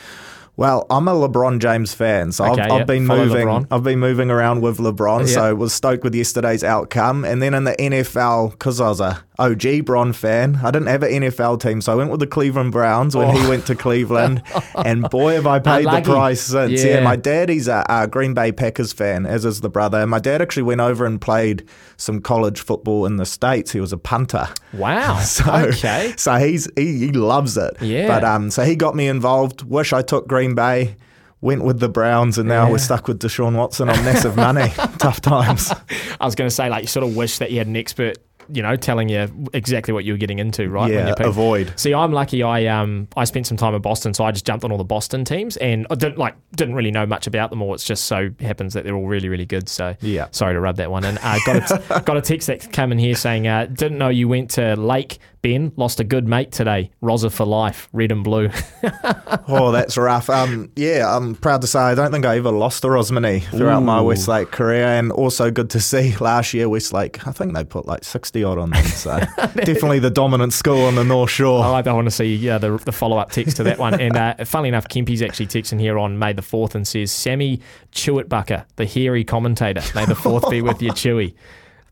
Well, 0.57 0.85
I'm 0.89 1.07
a 1.07 1.11
LeBron 1.13 1.59
James 1.59 1.93
fan, 1.93 2.31
so 2.31 2.45
Okay, 2.51 2.61
I've, 2.61 2.71
I've 2.81 2.87
been 2.87 3.07
follow 3.07 3.25
moving. 3.25 3.47
LeBron. 3.47 3.67
I've 3.71 3.83
been 3.83 3.99
moving 3.99 4.29
around 4.29 4.61
with 4.61 4.77
LeBron, 4.77 5.21
Yeah. 5.21 5.33
so 5.33 5.55
was 5.55 5.73
stoked 5.73 6.03
with 6.03 6.13
yesterday's 6.13 6.63
outcome. 6.63 7.25
And 7.25 7.41
then 7.41 7.53
in 7.53 7.63
the 7.63 7.71
NFL, 7.73 8.51
because 8.51 8.79
I 8.79 8.89
was 8.89 8.99
a 8.99 9.23
OG 9.39 9.85
Bron 9.85 10.13
fan, 10.13 10.59
I 10.63 10.69
didn't 10.69 10.89
have 10.89 11.01
an 11.03 11.11
NFL 11.23 11.61
team, 11.61 11.81
so 11.81 11.93
I 11.93 11.95
went 11.95 12.11
with 12.11 12.19
the 12.19 12.27
Cleveland 12.27 12.71
Browns 12.73 13.15
when 13.15 13.33
he 13.35 13.47
went 13.47 13.65
to 13.67 13.75
Cleveland. 13.75 14.43
and 14.85 15.09
boy, 15.09 15.33
have 15.35 15.47
I 15.47 15.59
paid 15.59 15.85
the 15.85 16.01
price 16.01 16.41
since. 16.41 16.83
Yeah. 16.83 16.95
Yeah, 16.97 17.03
my 17.03 17.15
dad, 17.15 17.49
he's 17.49 17.67
a, 17.67 17.83
a 17.89 18.07
Green 18.07 18.33
Bay 18.33 18.51
Packers 18.51 18.93
fan, 18.93 19.25
as 19.25 19.45
is 19.45 19.61
the 19.61 19.69
brother. 19.69 19.99
And 19.99 20.11
my 20.11 20.19
dad 20.19 20.41
actually 20.41 20.63
went 20.63 20.81
over 20.81 21.05
and 21.05 21.19
played 21.19 21.67
some 21.97 22.19
college 22.21 22.59
football 22.61 23.05
in 23.05 23.15
the 23.15 23.25
states. 23.25 23.71
He 23.71 23.79
was 23.79 23.93
a 23.93 23.97
punter. 23.97 24.47
Wow. 24.73 25.19
So, 25.31 25.49
okay. 25.53 26.13
So 26.17 26.35
he's 26.35 26.67
he, 26.75 26.97
he 26.97 27.11
loves 27.13 27.55
it. 27.55 27.77
Yeah. 27.81 28.07
But 28.07 28.23
um, 28.25 28.51
so 28.51 28.63
he 28.63 28.75
got 28.75 28.95
me 28.95 29.07
involved. 29.07 29.63
Wish 29.63 29.93
I 29.93 30.01
took 30.01 30.27
Green 30.27 30.40
Bay. 30.49 30.95
Went 31.43 31.63
with 31.63 31.79
the 31.79 31.89
Browns, 31.89 32.37
and 32.37 32.47
now 32.47 32.65
Yeah. 32.65 32.71
we're 32.71 32.77
stuck 32.77 33.07
with 33.07 33.19
Deshaun 33.19 33.55
Watson 33.57 33.89
on 33.89 33.95
massive 34.05 34.35
money. 34.35 34.69
Tough 34.99 35.21
times. 35.21 35.73
I 36.19 36.25
was 36.25 36.35
going 36.35 36.47
to 36.47 36.53
say, 36.55 36.69
like, 36.69 36.83
you 36.83 36.87
sort 36.87 37.03
of 37.03 37.15
wish 37.15 37.39
that 37.39 37.49
you 37.51 37.57
had 37.57 37.65
an 37.65 37.75
expert, 37.75 38.17
you 38.53 38.61
know, 38.61 38.75
telling 38.75 39.09
you 39.09 39.27
exactly 39.53 39.93
what 39.93 40.03
you 40.05 40.13
were 40.13 40.17
getting 40.17 40.39
into, 40.39 40.69
right? 40.69 40.91
when 40.91 41.07
Yeah, 41.07 41.13
avoid. 41.19 41.73
See, 41.79 41.93
I'm 41.93 42.11
lucky. 42.11 42.43
I 42.43 42.65
um 42.65 43.07
I 43.15 43.23
spent 43.25 43.47
some 43.47 43.57
time 43.57 43.73
in 43.75 43.81
Boston, 43.81 44.13
so 44.13 44.23
I 44.23 44.31
just 44.31 44.45
jumped 44.45 44.63
on 44.65 44.71
all 44.71 44.77
the 44.77 44.83
Boston 44.83 45.25
teams, 45.25 45.57
and 45.57 45.87
I 45.89 45.95
didn't 45.95 46.17
like 46.17 46.35
didn't 46.55 46.75
really 46.75 46.91
know 46.91 47.05
much 47.05 47.27
about 47.27 47.49
them 47.49 47.61
or 47.61 47.75
It's 47.75 47.83
just 47.83 48.05
so 48.05 48.29
happens 48.39 48.73
that 48.73 48.83
they're 48.83 48.95
all 48.95 49.07
really 49.07 49.29
really 49.29 49.45
good. 49.45 49.69
So 49.69 49.95
Yeah. 50.01 50.27
sorry 50.31 50.53
to 50.53 50.59
rub 50.59 50.77
that 50.77 50.91
one 50.91 51.03
in. 51.05 51.17
Uh, 51.17 51.39
got 51.45 51.71
a 51.71 52.01
got 52.05 52.17
a 52.17 52.21
text 52.21 52.47
that 52.47 52.71
came 52.71 52.91
in 52.91 52.99
here 52.99 53.15
saying, 53.15 53.47
uh, 53.47 53.65
didn't 53.67 53.97
know 53.97 54.09
you 54.09 54.27
went 54.27 54.51
to 54.51 54.75
Lake 54.75 55.19
Ben, 55.41 55.71
lost 55.75 55.99
a 55.99 56.03
good 56.03 56.27
mate 56.27 56.51
today. 56.51 56.91
Rosa 57.01 57.29
for 57.31 57.45
life, 57.45 57.89
red 57.93 58.11
and 58.11 58.23
blue. 58.23 58.49
Oh, 59.47 59.71
that's 59.71 59.97
rough. 59.97 60.29
Um, 60.29 60.71
yeah, 60.75 61.13
I'm 61.15 61.35
proud 61.35 61.61
to 61.61 61.67
say 61.67 61.79
I 61.79 61.95
don't 61.95 62.11
think 62.11 62.25
I 62.25 62.37
ever 62.37 62.51
lost 62.51 62.83
to 62.83 62.87
Rosmini 62.87 63.43
throughout 63.43 63.81
my 63.81 63.99
Ooh. 63.99 64.05
Westlake 64.05 64.51
career, 64.51 64.85
and 64.85 65.11
also 65.11 65.51
good 65.51 65.69
to 65.71 65.79
see 65.81 66.15
last 66.17 66.53
year 66.53 66.69
Westlake. 66.69 67.27
I 67.27 67.31
think 67.31 67.53
they 67.53 67.63
put 67.63 67.85
like 67.85 68.03
60 68.03 68.40
odd 68.43 68.57
on 68.57 68.71
them, 68.71 68.83
so 68.85 69.19
definitely 69.37 69.99
the 69.99 70.09
dominant 70.09 70.53
school 70.53 70.85
on 70.85 70.95
the 70.95 71.03
North 71.03 71.29
Shore. 71.29 71.63
I 71.63 71.81
don't 71.81 71.95
want 71.95 72.07
to 72.07 72.11
see 72.11 72.49
uh, 72.49 72.57
the, 72.57 72.77
the 72.77 72.91
follow 72.91 73.17
up 73.17 73.31
text 73.31 73.57
to 73.57 73.63
that 73.63 73.77
one. 73.77 73.99
And 73.99 74.15
uh, 74.15 74.45
funnily 74.45 74.69
enough, 74.69 74.87
Kempy's 74.87 75.21
actually 75.21 75.47
texting 75.47 75.79
here 75.79 75.97
on 75.97 76.19
May 76.19 76.33
the 76.33 76.41
4th 76.41 76.75
and 76.75 76.87
says, 76.87 77.11
Sammy 77.11 77.59
Chewitbucker, 77.91 78.65
the 78.75 78.85
hairy 78.85 79.23
commentator. 79.23 79.81
May 79.95 80.05
the 80.05 80.13
4th 80.13 80.49
be 80.49 80.61
with 80.61 80.81
you, 80.81 80.91
Chewy. 80.91 81.33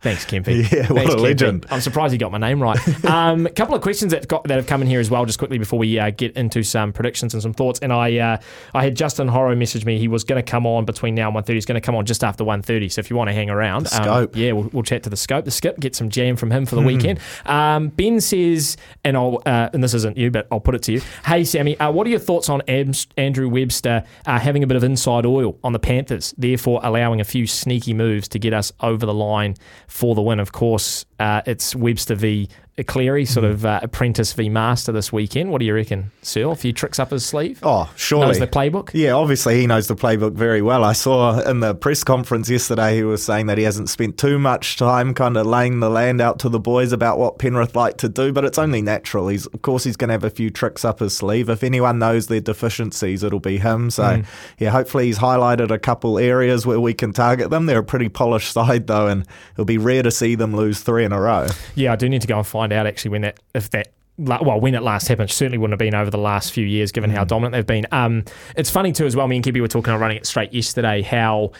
Thanks, 0.01 0.25
Kempy. 0.25 0.59
Yeah, 0.71 0.81
what 0.87 0.95
Thanks, 0.99 1.13
a 1.13 1.17
Kempy. 1.17 1.21
legend. 1.21 1.65
I'm 1.69 1.81
surprised 1.81 2.11
he 2.13 2.17
got 2.17 2.31
my 2.31 2.37
name 2.37 2.61
right. 2.61 2.79
Um, 3.09 3.47
a 3.47 3.49
couple 3.49 3.73
of 3.75 3.81
questions 3.81 4.11
that 4.11 4.27
got 4.27 4.43
that 4.45 4.55
have 4.55 4.67
come 4.67 4.81
in 4.81 4.87
here 4.87 4.99
as 4.99 5.09
well, 5.09 5.25
just 5.25 5.39
quickly 5.39 5.57
before 5.57 5.79
we 5.79 5.97
uh, 5.99 6.11
get 6.11 6.35
into 6.37 6.63
some 6.63 6.93
predictions 6.93 7.33
and 7.33 7.41
some 7.41 7.53
thoughts. 7.53 7.79
And 7.79 7.91
I 7.91 8.17
uh, 8.17 8.37
I 8.73 8.83
had 8.83 8.95
Justin 8.95 9.27
Horo 9.27 9.55
message 9.55 9.83
me. 9.83 9.97
He 9.97 10.07
was 10.07 10.23
going 10.23 10.41
to 10.43 10.49
come 10.49 10.65
on 10.67 10.85
between 10.85 11.15
now 11.15 11.27
and 11.29 11.35
1.30. 11.45 11.53
He's 11.55 11.65
going 11.65 11.81
to 11.81 11.85
come 11.85 11.95
on 11.95 12.05
just 12.05 12.23
after 12.23 12.43
1.30. 12.43 12.91
So 12.91 12.99
if 12.99 13.09
you 13.09 13.15
want 13.15 13.29
to 13.29 13.33
hang 13.33 13.49
around, 13.49 13.85
The 13.87 13.89
scope. 13.89 14.35
yeah, 14.35 14.51
we'll, 14.53 14.69
we'll 14.71 14.83
chat 14.83 15.03
to 15.03 15.09
the 15.09 15.17
scope, 15.17 15.45
the 15.45 15.51
skip, 15.51 15.79
get 15.79 15.95
some 15.95 16.09
jam 16.09 16.35
from 16.35 16.51
him 16.51 16.65
for 16.65 16.75
the 16.75 16.81
weekend. 16.81 17.19
Um, 17.45 17.89
ben 17.89 18.21
says, 18.21 18.77
and 19.03 19.17
I'll 19.17 19.41
uh, 19.45 19.69
and 19.73 19.83
this 19.83 19.93
isn't 19.95 20.17
you, 20.17 20.29
but 20.31 20.47
I'll 20.51 20.59
put 20.61 20.75
it 20.75 20.83
to 20.83 20.93
you. 20.93 21.01
Hey, 21.25 21.43
Sammy, 21.43 21.77
uh, 21.79 21.91
what 21.91 22.05
are 22.07 22.09
your 22.11 22.19
thoughts 22.19 22.47
on 22.49 22.61
Andrew 23.17 23.49
Webster 23.49 24.03
uh, 24.25 24.39
having 24.39 24.63
a 24.63 24.67
bit 24.67 24.77
of 24.77 24.83
inside 24.83 25.25
oil 25.25 25.57
on 25.63 25.73
the 25.73 25.79
Panthers, 25.79 26.33
therefore 26.37 26.79
allowing 26.83 27.19
a 27.21 27.25
few 27.25 27.47
sneaky 27.47 27.93
moves 27.93 28.27
to 28.29 28.39
get 28.39 28.53
us 28.53 28.71
over 28.81 29.05
the 29.05 29.13
line 29.13 29.55
for 29.89 30.15
the 30.15 30.21
win? 30.21 30.39
Of 30.39 30.51
course, 30.53 31.05
uh, 31.19 31.41
it's 31.45 31.75
Webster 31.75 32.15
v. 32.15 32.49
Cleary, 32.87 33.25
sort 33.25 33.43
Hmm. 33.45 33.51
of 33.51 33.65
uh, 33.65 33.79
apprentice 33.83 34.31
v. 34.31 34.47
master 34.47 34.93
this 34.93 35.11
weekend. 35.11 35.51
What 35.51 35.59
do 35.59 35.65
you 35.65 35.73
reckon, 35.73 36.11
Searle? 36.21 36.53
A 36.53 36.55
few 36.55 36.71
tricks 36.71 36.97
up 36.97 37.11
his 37.11 37.25
sleeve? 37.25 37.59
Oh, 37.61 37.91
surely. 37.97 38.27
Knows 38.27 38.39
the 38.39 38.47
playbook? 38.47 38.91
Yeah, 38.93 39.11
obviously 39.15 39.59
he 39.59 39.67
knows 39.67 39.87
the 39.89 39.97
playbook 39.97 40.31
very 40.31 40.61
well. 40.61 40.85
I 40.85 40.93
saw 40.93 41.41
in 41.41 41.59
the 41.59 41.75
press 41.75 42.05
conference 42.05 42.49
yesterday 42.49 42.95
he 42.95 43.03
was 43.03 43.21
saying 43.21 43.47
that 43.47 43.57
he 43.57 43.65
hasn't 43.65 43.89
spent 43.89 44.17
too 44.17 44.39
much 44.39 44.77
time 44.77 45.13
kind 45.13 45.35
of 45.35 45.45
laying 45.45 45.81
the 45.81 45.89
land 45.89 46.21
out 46.21 46.39
to 46.39 46.47
the 46.47 46.57
boys 46.59 46.93
about 46.93 47.19
what 47.19 47.37
Penrith 47.37 47.75
like 47.75 47.97
to 47.97 48.07
do, 48.07 48.31
but 48.31 48.45
it's 48.45 48.57
only 48.57 48.81
natural. 48.81 49.27
He's 49.27 49.45
of 49.47 49.61
course 49.61 49.83
he's 49.83 49.97
going 49.97 50.07
to 50.07 50.13
have 50.13 50.23
a 50.23 50.29
few 50.29 50.49
tricks 50.49 50.85
up 50.85 50.99
his 50.99 51.13
sleeve. 51.13 51.49
If 51.49 51.65
anyone 51.65 51.99
knows 51.99 52.27
their 52.27 52.39
deficiencies, 52.39 53.23
it'll 53.23 53.41
be 53.41 53.57
him. 53.57 53.89
So 53.91 54.03
Mm. 54.03 54.25
yeah, 54.57 54.69
hopefully 54.69 55.07
he's 55.07 55.19
highlighted 55.19 55.69
a 55.69 55.79
couple 55.79 56.17
areas 56.17 56.65
where 56.65 56.79
we 56.79 56.93
can 56.93 57.11
target 57.11 57.49
them. 57.49 57.65
They're 57.65 57.79
a 57.79 57.83
pretty 57.83 58.07
polished 58.07 58.53
side 58.53 58.87
though, 58.87 59.07
and 59.07 59.25
it'll 59.55 59.65
be 59.65 59.77
rare 59.77 60.01
to 60.03 60.11
see 60.11 60.35
them 60.35 60.55
lose 60.55 60.79
three 60.79 61.03
in 61.09 61.17
a 61.17 61.21
row. 61.21 61.47
Yeah, 61.75 61.93
I 61.93 61.95
do 61.95 62.07
need 62.09 62.21
to 62.21 62.27
go 62.27 62.37
and 62.37 62.45
find 62.47 62.71
out 62.71 62.87
actually 62.87 63.11
when 63.11 63.21
that 63.21 63.39
if 63.53 63.69
that 63.71 63.93
well 64.17 64.59
when 64.59 64.75
it 64.75 64.83
last 64.83 65.07
happened. 65.07 65.29
Certainly 65.31 65.57
wouldn't 65.57 65.73
have 65.73 65.79
been 65.79 65.95
over 65.95 66.11
the 66.11 66.17
last 66.17 66.51
few 66.51 66.65
years, 66.65 66.91
given 66.91 67.09
how 67.09 67.23
dominant 67.23 67.53
they've 67.53 67.65
been. 67.65 67.87
Um, 67.91 68.25
it's 68.55 68.69
funny 68.69 68.91
too 68.91 69.05
as 69.05 69.15
well. 69.15 69.27
Me 69.27 69.37
and 69.37 69.45
Kippy 69.45 69.61
were 69.61 69.67
talking 69.67 69.93
on 69.93 69.99
running 69.99 70.17
it 70.17 70.25
straight 70.25 70.53
yesterday. 70.53 71.01
How 71.01 71.51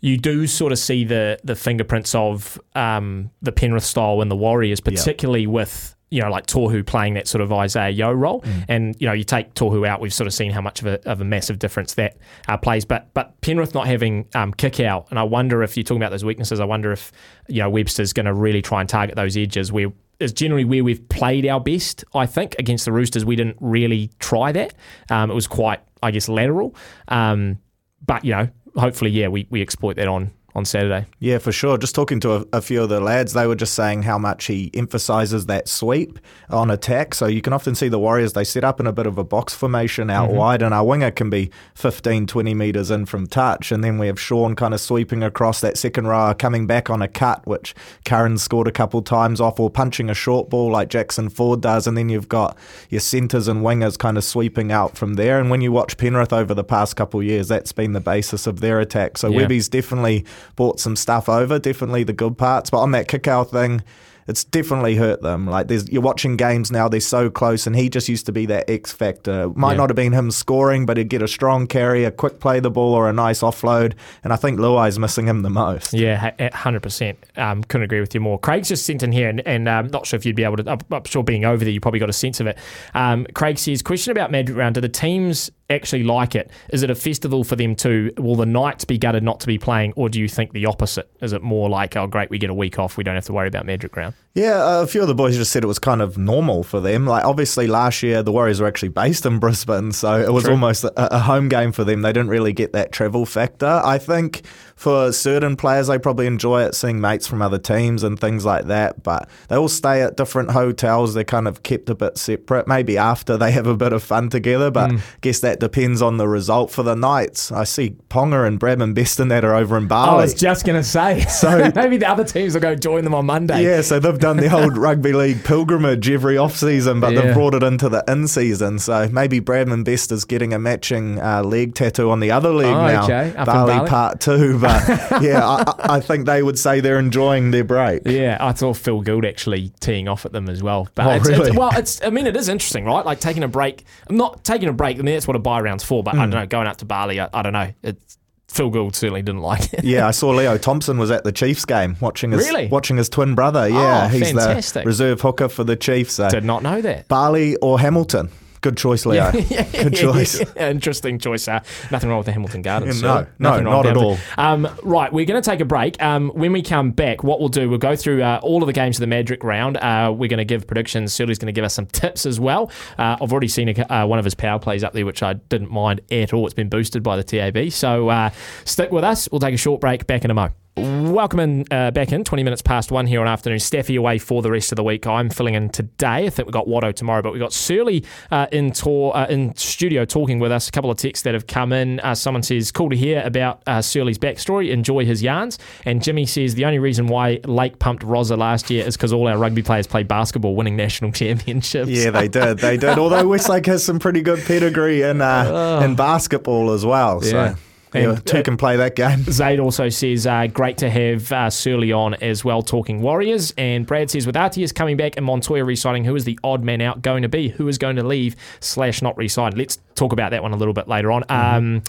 you 0.00 0.16
do 0.18 0.46
sort 0.46 0.72
of 0.72 0.78
see 0.78 1.04
the 1.04 1.38
the 1.44 1.56
fingerprints 1.56 2.14
of 2.14 2.60
um, 2.74 3.30
the 3.42 3.52
Penrith 3.52 3.84
style 3.84 4.20
in 4.20 4.28
the 4.28 4.36
Warriors, 4.36 4.80
particularly 4.80 5.46
with. 5.46 5.94
You 6.10 6.22
know, 6.22 6.30
like 6.30 6.46
Tohu 6.46 6.86
playing 6.86 7.14
that 7.14 7.28
sort 7.28 7.42
of 7.42 7.52
Isaah 7.52 7.90
Yeo 7.90 8.12
role, 8.12 8.42
and 8.68 8.96
you 8.98 9.06
know, 9.06 9.12
you 9.12 9.24
take 9.24 9.54
Tohu 9.54 9.86
out, 9.86 10.00
we've 10.00 10.14
sort 10.14 10.26
of 10.26 10.32
seen 10.32 10.50
how 10.50 10.60
much 10.60 10.80
of 10.80 10.86
a, 10.86 11.08
of 11.08 11.20
a 11.20 11.24
massive 11.24 11.58
difference 11.58 11.94
that 11.94 12.16
uh, 12.48 12.56
plays. 12.56 12.84
But 12.84 13.12
but 13.14 13.38
Penrith 13.40 13.74
not 13.74 13.86
having 13.86 14.26
um, 14.34 14.54
Kikau, 14.54 15.08
and 15.10 15.18
I 15.18 15.22
wonder 15.24 15.62
if 15.62 15.76
you're 15.76 15.84
talking 15.84 16.00
about 16.00 16.10
those 16.10 16.24
weaknesses. 16.24 16.60
I 16.60 16.64
wonder 16.64 16.92
if 16.92 17.12
you 17.48 17.60
know 17.60 17.70
Webster's 17.70 18.12
going 18.12 18.26
to 18.26 18.34
really 18.34 18.62
try 18.62 18.80
and 18.80 18.88
target 18.88 19.16
those 19.16 19.36
edges 19.36 19.70
where 19.70 19.92
is 20.20 20.32
generally 20.32 20.64
where 20.64 20.82
we've 20.82 21.06
played 21.08 21.46
our 21.46 21.60
best. 21.60 22.04
I 22.14 22.26
think 22.26 22.56
against 22.58 22.84
the 22.84 22.92
Roosters, 22.92 23.24
we 23.24 23.36
didn't 23.36 23.56
really 23.60 24.10
try 24.18 24.52
that. 24.52 24.74
Um, 25.10 25.30
it 25.30 25.34
was 25.34 25.46
quite, 25.46 25.80
I 26.02 26.10
guess, 26.10 26.28
lateral. 26.28 26.74
Um, 27.08 27.58
but 28.04 28.24
you 28.24 28.32
know, 28.32 28.48
hopefully, 28.76 29.10
yeah, 29.10 29.28
we, 29.28 29.46
we 29.50 29.62
exploit 29.62 29.96
that 29.96 30.08
on 30.08 30.30
on 30.54 30.64
Saturday. 30.64 31.06
Yeah, 31.20 31.38
for 31.38 31.52
sure. 31.52 31.76
Just 31.76 31.94
talking 31.94 32.20
to 32.20 32.32
a, 32.36 32.44
a 32.54 32.62
few 32.62 32.82
of 32.82 32.88
the 32.88 33.00
lads, 33.00 33.34
they 33.34 33.46
were 33.46 33.54
just 33.54 33.74
saying 33.74 34.02
how 34.02 34.18
much 34.18 34.46
he 34.46 34.70
emphasizes 34.74 35.46
that 35.46 35.68
sweep 35.68 36.18
on 36.48 36.70
attack. 36.70 37.14
So 37.14 37.26
you 37.26 37.42
can 37.42 37.52
often 37.52 37.74
see 37.74 37.88
the 37.88 37.98
Warriors, 37.98 38.32
they 38.32 38.44
set 38.44 38.64
up 38.64 38.80
in 38.80 38.86
a 38.86 38.92
bit 38.92 39.06
of 39.06 39.18
a 39.18 39.24
box 39.24 39.54
formation 39.54 40.08
out 40.08 40.30
mm-hmm. 40.30 40.38
wide, 40.38 40.62
and 40.62 40.72
our 40.72 40.84
winger 40.84 41.10
can 41.10 41.28
be 41.28 41.50
15, 41.74 42.26
20 42.26 42.54
metres 42.54 42.90
in 42.90 43.04
from 43.04 43.26
touch. 43.26 43.70
And 43.70 43.84
then 43.84 43.98
we 43.98 44.06
have 44.06 44.18
Sean 44.18 44.56
kind 44.56 44.72
of 44.72 44.80
sweeping 44.80 45.22
across 45.22 45.60
that 45.60 45.76
second 45.76 46.06
row, 46.06 46.34
coming 46.34 46.66
back 46.66 46.88
on 46.88 47.02
a 47.02 47.08
cut, 47.08 47.46
which 47.46 47.74
Karen 48.04 48.38
scored 48.38 48.68
a 48.68 48.72
couple 48.72 49.02
times 49.02 49.40
off, 49.40 49.60
or 49.60 49.68
punching 49.68 50.08
a 50.08 50.14
short 50.14 50.48
ball 50.48 50.70
like 50.70 50.88
Jackson 50.88 51.28
Ford 51.28 51.60
does. 51.60 51.86
And 51.86 51.96
then 51.96 52.08
you've 52.08 52.28
got 52.28 52.56
your 52.88 53.00
centres 53.00 53.48
and 53.48 53.62
wingers 53.62 53.98
kind 53.98 54.16
of 54.16 54.24
sweeping 54.24 54.72
out 54.72 54.96
from 54.96 55.14
there. 55.14 55.38
And 55.38 55.50
when 55.50 55.60
you 55.60 55.72
watch 55.72 55.98
Penrith 55.98 56.32
over 56.32 56.54
the 56.54 56.64
past 56.64 56.96
couple 56.96 57.20
of 57.20 57.26
years, 57.26 57.48
that's 57.48 57.72
been 57.72 57.92
the 57.92 58.00
basis 58.00 58.46
of 58.46 58.60
their 58.60 58.80
attack. 58.80 59.18
So 59.18 59.28
Yeah. 59.28 59.42
Webby's 59.42 59.68
definitely 59.68 60.24
bought 60.56 60.80
some 60.80 60.96
stuff 60.96 61.28
over, 61.28 61.58
definitely 61.58 62.04
the 62.04 62.12
good 62.12 62.36
parts. 62.38 62.70
But 62.70 62.78
on 62.80 62.92
that 62.92 63.08
Kikau 63.08 63.48
thing, 63.48 63.82
it's 64.26 64.44
definitely 64.44 64.94
hurt 64.96 65.22
them. 65.22 65.46
Like 65.46 65.68
there's 65.68 65.88
you're 65.90 66.02
watching 66.02 66.36
games 66.36 66.70
now, 66.70 66.86
they're 66.86 67.00
so 67.00 67.30
close, 67.30 67.66
and 67.66 67.74
he 67.74 67.88
just 67.88 68.10
used 68.10 68.26
to 68.26 68.32
be 68.32 68.44
that 68.44 68.68
X 68.68 68.92
factor. 68.92 69.48
Might 69.54 69.72
Yeah. 69.72 69.76
not 69.78 69.88
have 69.88 69.96
been 69.96 70.12
him 70.12 70.30
scoring, 70.30 70.84
but 70.84 70.98
he'd 70.98 71.08
get 71.08 71.22
a 71.22 71.28
strong 71.28 71.66
carry, 71.66 72.04
a 72.04 72.10
quick 72.10 72.38
play 72.38 72.60
the 72.60 72.70
ball, 72.70 72.92
or 72.92 73.08
a 73.08 73.12
nice 73.14 73.40
offload. 73.40 73.94
And 74.22 74.30
I 74.30 74.36
think 74.36 74.60
Luai's 74.60 74.98
missing 74.98 75.26
him 75.26 75.40
the 75.40 75.48
most. 75.48 75.94
Yeah, 75.94 76.50
hundred 76.52 76.80
percent. 76.82 77.24
Um, 77.38 77.64
couldn't 77.64 77.84
agree 77.86 78.00
with 78.00 78.14
you 78.14 78.20
more. 78.20 78.38
Craig's 78.38 78.68
just 78.68 78.84
sent 78.84 79.02
in 79.02 79.12
here, 79.12 79.30
and, 79.30 79.40
and 79.46 79.66
um, 79.66 79.86
not 79.86 80.04
sure 80.04 80.18
if 80.18 80.26
you'd 80.26 80.36
be 80.36 80.44
able 80.44 80.58
to. 80.58 80.72
I'm, 80.72 80.78
I'm 80.90 81.04
sure 81.04 81.22
being 81.24 81.46
over 81.46 81.64
there, 81.64 81.72
you 81.72 81.80
probably 81.80 82.00
got 82.00 82.10
a 82.10 82.12
sense 82.12 82.38
of 82.38 82.46
it. 82.46 82.58
Um, 82.92 83.26
Craig 83.32 83.58
says, 83.58 83.80
question 83.80 84.10
about 84.10 84.30
Magic 84.30 84.54
Round: 84.54 84.74
Do 84.74 84.82
the 84.82 84.90
teams 84.90 85.50
actually 85.70 86.04
like 86.04 86.34
it? 86.34 86.50
Is 86.70 86.82
it 86.82 86.90
a 86.90 86.94
festival 86.94 87.44
for 87.44 87.56
them 87.56 87.74
too? 87.74 88.12
Will 88.18 88.36
the 88.36 88.46
Knights 88.46 88.84
be 88.84 88.98
gutted 88.98 89.22
not 89.22 89.40
to 89.40 89.46
be 89.46 89.58
playing, 89.58 89.92
or 89.96 90.08
do 90.08 90.20
you 90.20 90.28
think 90.28 90.52
the 90.52 90.66
opposite? 90.66 91.10
Is 91.20 91.32
it 91.32 91.42
more 91.42 91.68
like, 91.68 91.96
oh 91.96 92.06
great, 92.06 92.30
we 92.30 92.38
get 92.38 92.50
a 92.50 92.54
week 92.54 92.78
off, 92.78 92.96
we 92.96 93.04
don't 93.04 93.14
have 93.14 93.26
to 93.26 93.32
worry 93.32 93.48
about 93.48 93.66
Magic 93.66 93.94
Round? 93.96 94.14
Yeah, 94.38 94.82
a 94.82 94.86
few 94.86 95.02
of 95.02 95.08
the 95.08 95.14
boys 95.14 95.36
just 95.36 95.50
said 95.50 95.64
it 95.64 95.66
was 95.66 95.80
kind 95.80 96.00
of 96.00 96.16
normal 96.16 96.62
for 96.62 96.80
them. 96.80 97.06
Like, 97.06 97.24
obviously, 97.24 97.66
last 97.66 98.04
year 98.04 98.22
the 98.22 98.30
Warriors 98.30 98.60
were 98.60 98.68
actually 98.68 98.90
based 98.90 99.26
in 99.26 99.40
Brisbane, 99.40 99.90
so 99.90 100.20
it 100.20 100.32
was 100.32 100.44
True. 100.44 100.52
almost 100.52 100.84
a, 100.84 101.16
a 101.16 101.18
home 101.18 101.48
game 101.48 101.72
for 101.72 101.82
them. 101.82 102.02
They 102.02 102.12
didn't 102.12 102.28
really 102.28 102.52
get 102.52 102.72
that 102.72 102.92
travel 102.92 103.26
factor. 103.26 103.82
I 103.84 103.98
think 103.98 104.42
for 104.78 105.10
certain 105.10 105.56
players, 105.56 105.88
they 105.88 105.98
probably 105.98 106.28
enjoy 106.28 106.62
it, 106.62 106.76
seeing 106.76 107.00
mates 107.00 107.26
from 107.26 107.42
other 107.42 107.58
teams 107.58 108.04
and 108.04 108.18
things 108.18 108.44
like 108.44 108.66
that. 108.66 109.02
But 109.02 109.28
they 109.48 109.56
all 109.56 109.68
stay 109.68 110.02
at 110.02 110.16
different 110.16 110.52
hotels. 110.52 111.14
They're 111.14 111.24
kind 111.24 111.48
of 111.48 111.64
kept 111.64 111.90
a 111.90 111.96
bit 111.96 112.16
separate. 112.16 112.68
Maybe 112.68 112.96
after 112.96 113.36
they 113.36 113.50
have 113.50 113.66
a 113.66 113.76
bit 113.76 113.92
of 113.92 114.04
fun 114.04 114.28
together, 114.28 114.70
but 114.70 114.92
I 114.92 115.00
guess 115.20 115.40
that 115.40 115.58
depends 115.58 116.00
on 116.00 116.18
the 116.18 116.28
result 116.28 116.70
for 116.70 116.84
the 116.84 116.94
Knights. 116.94 117.50
I 117.50 117.64
see 117.64 117.96
Ponga 118.08 118.46
and 118.46 118.60
Bradman 118.60 118.94
Best 118.94 119.18
and 119.18 119.32
that 119.32 119.44
are 119.44 119.56
over 119.56 119.76
in 119.76 119.84
oh, 119.84 119.88
Bali. 119.88 120.10
I 120.10 120.14
was 120.22 120.34
just 120.34 120.64
gonna 120.64 120.84
say, 120.84 121.22
so 121.22 121.72
maybe 121.74 121.96
the 121.96 122.08
other 122.08 122.24
teams 122.24 122.54
will 122.54 122.60
go 122.60 122.76
join 122.76 123.02
them 123.02 123.16
on 123.16 123.26
Monday. 123.26 123.64
Yeah, 123.64 123.80
so 123.80 123.98
they've 123.98 124.16
done 124.16 124.27
the 124.36 124.52
old 124.54 124.76
rugby 124.76 125.12
league 125.12 125.42
pilgrimage 125.44 126.08
every 126.10 126.36
off 126.36 126.54
season, 126.56 127.00
but 127.00 127.12
Yeah. 127.12 127.20
they've 127.22 127.34
brought 127.34 127.54
it 127.54 127.62
into 127.62 127.88
the 127.88 128.04
in 128.06 128.28
season. 128.28 128.78
So 128.78 129.08
maybe 129.08 129.40
Bradman 129.40 129.84
Best 129.84 130.12
is 130.12 130.24
getting 130.24 130.52
a 130.52 130.58
matching 130.58 131.20
uh, 131.20 131.42
leg 131.42 131.74
tattoo 131.74 132.10
on 132.10 132.20
the 132.20 132.30
other 132.30 132.50
leg 132.50 132.66
Oh, 132.66 132.86
now, 132.86 133.04
okay. 133.04 133.32
Bali, 133.44 133.72
Bali. 133.76 133.88
Part 133.88 134.20
Two. 134.20 134.58
But 134.60 135.22
yeah, 135.22 135.46
I, 135.46 135.74
I- 135.96 136.00
think 136.00 136.26
they 136.26 136.42
would 136.42 136.58
say 136.58 136.80
they're 136.80 136.98
enjoying 136.98 137.50
their 137.50 137.64
break. 137.64 138.02
Yeah, 138.06 138.36
I 138.40 138.54
saw 138.54 138.72
Phil 138.74 139.00
Gould 139.02 139.24
actually 139.24 139.70
teeing 139.80 140.08
off 140.08 140.24
at 140.26 140.32
them 140.32 140.48
as 140.48 140.62
well. 140.62 140.88
But 140.94 141.06
Oh, 141.06 141.10
it's, 141.10 141.28
it's- 141.28 141.40
really? 141.46 141.56
well, 141.58 141.70
it's 141.76 142.02
I 142.04 142.10
mean, 142.10 142.26
it 142.26 142.36
is 142.36 142.48
interesting, 142.48 142.84
right? 142.84 143.04
Like 143.04 143.20
taking 143.20 143.42
a 143.42 143.48
break. 143.48 143.84
I'm 144.08 144.16
not 144.16 144.44
taking 144.44 144.68
a 144.68 144.72
break. 144.72 144.98
I 144.98 145.02
mean, 145.02 145.14
that's 145.14 145.26
what 145.26 145.36
a 145.36 145.40
buy 145.40 145.60
round's 145.60 145.84
for. 145.84 146.02
But 146.02 146.14
I 146.14 146.24
Hmm. 146.24 146.30
don't 146.30 146.40
know, 146.40 146.46
going 146.46 146.66
out 146.66 146.78
to 146.78 146.84
Bali, 146.84 147.20
I, 147.20 147.28
I 147.32 147.42
don't 147.42 147.52
know. 147.52 147.72
It's, 147.82 148.18
Phil 148.48 148.70
Gould 148.70 148.96
certainly 148.96 149.22
didn't 149.22 149.42
like 149.42 149.72
it. 149.74 149.84
Yeah, 149.84 150.06
I 150.06 150.10
saw 150.12 150.30
Leo 150.30 150.56
Thompson 150.58 150.98
was 150.98 151.10
at 151.10 151.22
the 151.24 151.32
Chiefs 151.32 151.64
game 151.64 151.96
watching 152.00 152.32
his 152.32 152.46
Really? 152.48 152.66
watching 152.68 152.96
his 152.96 153.08
twin 153.08 153.34
brother. 153.34 153.68
Yeah, 153.68 154.04
Oh, 154.06 154.08
he's 154.08 154.32
fantastic. 154.32 154.84
the 154.84 154.86
reserve 154.86 155.20
hooker 155.20 155.48
for 155.48 155.64
the 155.64 155.76
Chiefs. 155.76 156.14
So 156.14 156.28
Did 156.30 156.44
not 156.44 156.62
know 156.62 156.80
that. 156.80 157.08
Bali 157.08 157.56
or 157.56 157.78
Hamilton, 157.78 158.30
good 158.60 158.76
choice, 158.76 159.06
Leo. 159.06 159.30
Good 159.32 159.94
choice. 159.94 160.40
Interesting 160.56 161.18
choice. 161.18 161.48
Uh, 161.48 161.60
nothing 161.90 162.08
wrong 162.10 162.18
with 162.18 162.26
the 162.26 162.32
Hamilton 162.32 162.62
Gardens. 162.62 163.02
No, 163.02 163.22
sir. 163.22 163.28
no, 163.38 163.60
not 163.60 163.86
at 163.86 163.96
Hamilton. 163.96 164.22
Um, 164.36 164.68
right, 164.82 165.12
we're 165.12 165.26
going 165.26 165.40
to 165.40 165.50
take 165.50 165.60
a 165.60 165.64
break. 165.64 166.00
Um, 166.02 166.30
when 166.30 166.52
we 166.52 166.62
come 166.62 166.90
back, 166.90 167.22
what 167.22 167.40
we'll 167.40 167.48
do, 167.48 167.68
we'll 167.68 167.78
go 167.78 167.96
through 167.96 168.22
uh, 168.22 168.40
all 168.42 168.62
of 168.62 168.66
the 168.66 168.72
games 168.72 168.96
of 168.96 169.00
the 169.00 169.06
Magic 169.06 169.42
round. 169.44 169.76
Uh, 169.76 170.12
we're 170.16 170.28
going 170.28 170.38
to 170.38 170.44
give 170.44 170.66
predictions. 170.66 171.12
Searley's 171.12 171.38
going 171.38 171.46
to 171.46 171.52
give 171.52 171.64
us 171.64 171.74
some 171.74 171.86
tips 171.86 172.26
as 172.26 172.38
well. 172.38 172.70
Uh, 172.98 173.16
I've 173.20 173.32
already 173.32 173.48
seen 173.48 173.68
a, 173.68 173.92
uh, 173.92 174.06
one 174.06 174.18
of 174.18 174.24
his 174.24 174.34
power 174.34 174.58
plays 174.58 174.84
up 174.84 174.92
there, 174.92 175.06
which 175.06 175.22
I 175.22 175.34
didn't 175.34 175.70
mind 175.70 176.00
at 176.10 176.32
all. 176.32 176.44
It's 176.46 176.54
been 176.54 176.68
boosted 176.68 177.02
by 177.02 177.16
the 177.16 177.24
TAB. 177.24 177.70
So 177.72 178.08
uh, 178.08 178.30
stick 178.64 178.90
with 178.90 179.04
us. 179.04 179.28
We'll 179.30 179.40
take 179.40 179.54
a 179.54 179.58
short 179.58 179.80
break. 179.80 180.06
Back 180.06 180.24
in 180.24 180.30
a 180.30 180.34
mo. 180.34 180.50
Welcome 180.78 181.40
in, 181.40 181.64
uh, 181.72 181.90
back 181.90 182.12
in, 182.12 182.22
20 182.22 182.44
minutes 182.44 182.62
past 182.62 182.92
one 182.92 183.08
here 183.08 183.20
on 183.20 183.26
afternoon. 183.26 183.58
Steffi 183.58 183.98
away 183.98 184.18
for 184.18 184.42
the 184.42 184.50
rest 184.50 184.70
of 184.70 184.76
the 184.76 184.84
week. 184.84 185.08
I'm 185.08 185.28
filling 185.28 185.54
in 185.54 185.70
today. 185.70 186.26
I 186.26 186.30
think 186.30 186.46
we've 186.46 186.52
got 186.52 186.68
Watto 186.68 186.94
tomorrow, 186.94 187.20
but 187.20 187.32
we've 187.32 187.40
got 187.40 187.52
Searley 187.52 188.04
uh, 188.30 188.46
in 188.52 188.70
tour, 188.70 189.10
uh, 189.16 189.26
in 189.26 189.56
studio 189.56 190.04
talking 190.04 190.38
with 190.38 190.52
us. 190.52 190.68
A 190.68 190.70
couple 190.70 190.88
of 190.88 190.96
texts 190.96 191.24
that 191.24 191.34
have 191.34 191.48
come 191.48 191.72
in. 191.72 191.98
Uh, 191.98 192.14
someone 192.14 192.44
says, 192.44 192.70
cool 192.70 192.90
to 192.90 192.96
hear 192.96 193.22
about 193.24 193.60
uh, 193.66 193.82
Searley's 193.82 194.18
backstory. 194.18 194.70
Enjoy 194.70 195.04
his 195.04 195.20
yarns. 195.20 195.58
And 195.84 196.00
Jimmy 196.00 196.26
says, 196.26 196.54
the 196.54 196.64
only 196.64 196.78
reason 196.78 197.08
why 197.08 197.40
Lake 197.44 197.80
pumped 197.80 198.04
Rosa 198.04 198.36
last 198.36 198.70
year 198.70 198.86
is 198.86 198.96
because 198.96 199.12
all 199.12 199.26
our 199.26 199.36
rugby 199.36 199.62
players 199.64 199.88
played 199.88 200.06
basketball, 200.06 200.54
winning 200.54 200.76
national 200.76 201.10
championships. 201.18 201.90
Yeah, 201.90 202.10
they 202.10 202.28
did. 202.28 202.58
They 202.58 202.76
did. 202.76 202.98
Although 203.00 203.26
Westlake 203.26 203.66
has 203.66 203.84
some 203.84 203.98
pretty 203.98 204.22
good 204.22 204.44
pedigree 204.44 205.02
in 205.02 205.22
uh, 205.22 205.80
in 205.84 205.96
basketball 205.96 206.70
as 206.70 206.86
well. 206.86 207.20
So 207.20 207.56
Oh. 207.94 207.98
Yeah. 207.98 208.10
yeah, 208.12 208.16
two 208.16 208.38
uh, 208.38 208.42
can 208.42 208.56
play 208.56 208.76
that 208.76 208.96
game. 208.96 209.22
Zaid 209.30 209.60
also 209.60 209.88
says, 209.88 210.26
uh, 210.26 210.46
great 210.46 210.78
to 210.78 210.90
have 210.90 211.30
uh, 211.32 211.50
Searley 211.50 211.92
on 211.92 212.14
as 212.14 212.44
well, 212.44 212.62
talking 212.62 213.00
Warriors. 213.00 213.52
And 213.56 213.86
Brad 213.86 214.10
says, 214.10 214.26
with 214.26 214.34
RTS 214.34 214.74
coming 214.74 214.96
back 214.96 215.16
and 215.16 215.24
Montoya 215.24 215.64
re-signing, 215.64 216.04
who 216.04 216.14
is 216.14 216.24
the 216.24 216.38
odd 216.44 216.62
man 216.62 216.80
out 216.80 217.02
going 217.02 217.22
to 217.22 217.28
be? 217.28 217.48
Who 217.48 217.68
is 217.68 217.78
going 217.78 217.96
to 217.96 218.02
leave 218.02 218.36
slash 218.60 219.02
not 219.02 219.16
re-signed? 219.16 219.56
Let's 219.56 219.78
talk 219.94 220.12
about 220.12 220.30
that 220.30 220.42
one 220.42 220.52
a 220.52 220.56
little 220.56 220.74
bit 220.74 220.88
later 220.88 221.10
on. 221.10 221.24
Um, 221.28 221.82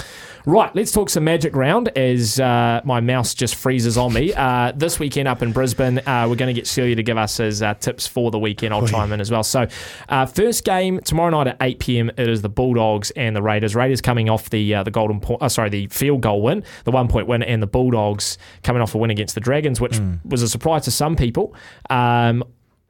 right, 0.46 0.74
let's 0.75 0.91
talk 0.91 1.10
some 1.10 1.24
Magic 1.24 1.56
Round 1.56 1.89
as 1.89 2.39
uh, 2.39 2.82
my 2.84 3.00
mouse 3.00 3.34
just 3.34 3.56
freezes 3.56 3.98
on 3.98 4.13
me. 4.13 4.34
Uh, 4.34 4.72
this 4.75 5.00
weekend 5.00 5.27
up 5.27 5.41
in 5.41 5.51
Brisbane, 5.51 6.00
uh, 6.00 6.25
we're 6.27 6.36
going 6.36 6.53
to 6.53 6.60
get 6.60 6.68
Searley 6.68 6.96
to 6.96 7.03
give 7.03 7.18
us 7.18 7.38
his 7.38 7.62
uh, 7.62 7.75
tips 7.75 8.08
for 8.08 8.32
the 8.32 8.39
weekend. 8.39 8.74
I'll 8.74 8.88
chime 8.88 9.12
in 9.12 9.22
as 9.22 9.29
well. 9.29 9.44
So, 9.44 9.68
uh, 10.08 10.25
first 10.25 10.63
game 10.63 11.00
tomorrow 11.01 11.29
night 11.29 11.48
at 11.48 11.58
8 11.62 11.79
p.m. 11.79 12.10
It 12.18 12.27
is 12.27 12.41
the 12.41 12.50
Bulldogs 12.50 13.12
and 13.12 13.36
the 13.36 13.41
Raiders. 13.41 13.75
Raiders 13.75 14.01
coming 14.01 14.29
off 14.29 14.50
the 14.50 14.74
uh, 14.74 14.84
the 14.84 14.91
golden 14.91 15.20
point, 15.20 15.41
uh, 15.41 15.50
sorry, 15.50 15.70
the 15.70 15.88
field 15.89 16.22
goal 16.22 16.41
win, 16.41 16.63
the 16.84 16.91
one 16.91 17.08
point 17.08 17.27
win, 17.27 17.43
and 17.43 17.62
the 17.62 17.67
Bulldogs 17.67 18.38
coming 18.63 18.81
off 18.81 18.96
a 18.96 18.98
win 18.98 19.12
against 19.12 19.36
the 19.36 19.41
Dragons, 19.41 19.81
which 19.81 20.00
was 20.25 20.41
a 20.41 20.50
surprise 20.50 20.84
to 20.86 20.91
some 20.91 21.15
people. 21.15 21.53
Um, 21.89 22.43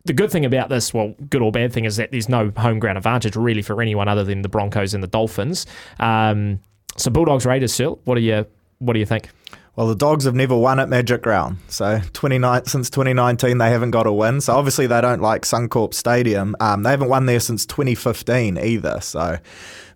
the 0.06 0.14
good 0.14 0.32
thing 0.32 0.46
about 0.46 0.70
this, 0.70 0.94
well, 0.94 1.14
good 1.30 1.42
or 1.42 1.52
bad 1.52 1.74
thing, 1.74 1.86
is 1.86 1.98
that 1.98 2.12
there's 2.12 2.30
no 2.30 2.52
home 2.58 2.80
ground 2.80 2.98
advantage 2.98 3.36
really 3.36 3.62
for 3.62 3.82
anyone 3.82 4.08
other 4.08 4.24
than 4.24 4.42
the 4.42 4.50
Broncos 4.50 4.94
and 4.94 5.04
the 5.04 5.08
Dolphins. 5.08 5.66
Um, 6.00 6.60
so 6.98 7.12
Bulldogs 7.12 7.46
Raiders, 7.46 7.74
still, 7.74 8.00
what 8.06 8.16
do 8.16 8.22
you 8.22 8.46
what 8.80 8.94
do 8.94 9.00
you 9.00 9.06
think? 9.06 9.30
Well, 9.76 9.88
the 9.88 9.96
Dogs 9.96 10.26
have 10.26 10.36
never 10.36 10.58
won 10.58 10.80
at 10.80 10.90
Magic 10.90 11.26
Round. 11.26 11.58
So 11.70 12.02
29, 12.12 12.66
since 12.66 12.90
2019, 12.90 13.60
they 13.60 13.70
haven't 13.70 13.92
got 13.92 14.08
a 14.08 14.12
win. 14.12 14.42
So 14.42 14.54
obviously 14.56 14.88
they 14.88 15.00
don't 15.00 15.22
like 15.22 15.44
Suncorp 15.44 15.94
Stadium. 15.94 16.56
Um, 16.60 16.84
they 16.84 16.90
haven't 16.90 17.08
won 17.08 17.28
there 17.28 17.40
since 17.40 17.66
2015 17.66 18.58
either. 18.58 19.00
So 19.00 19.38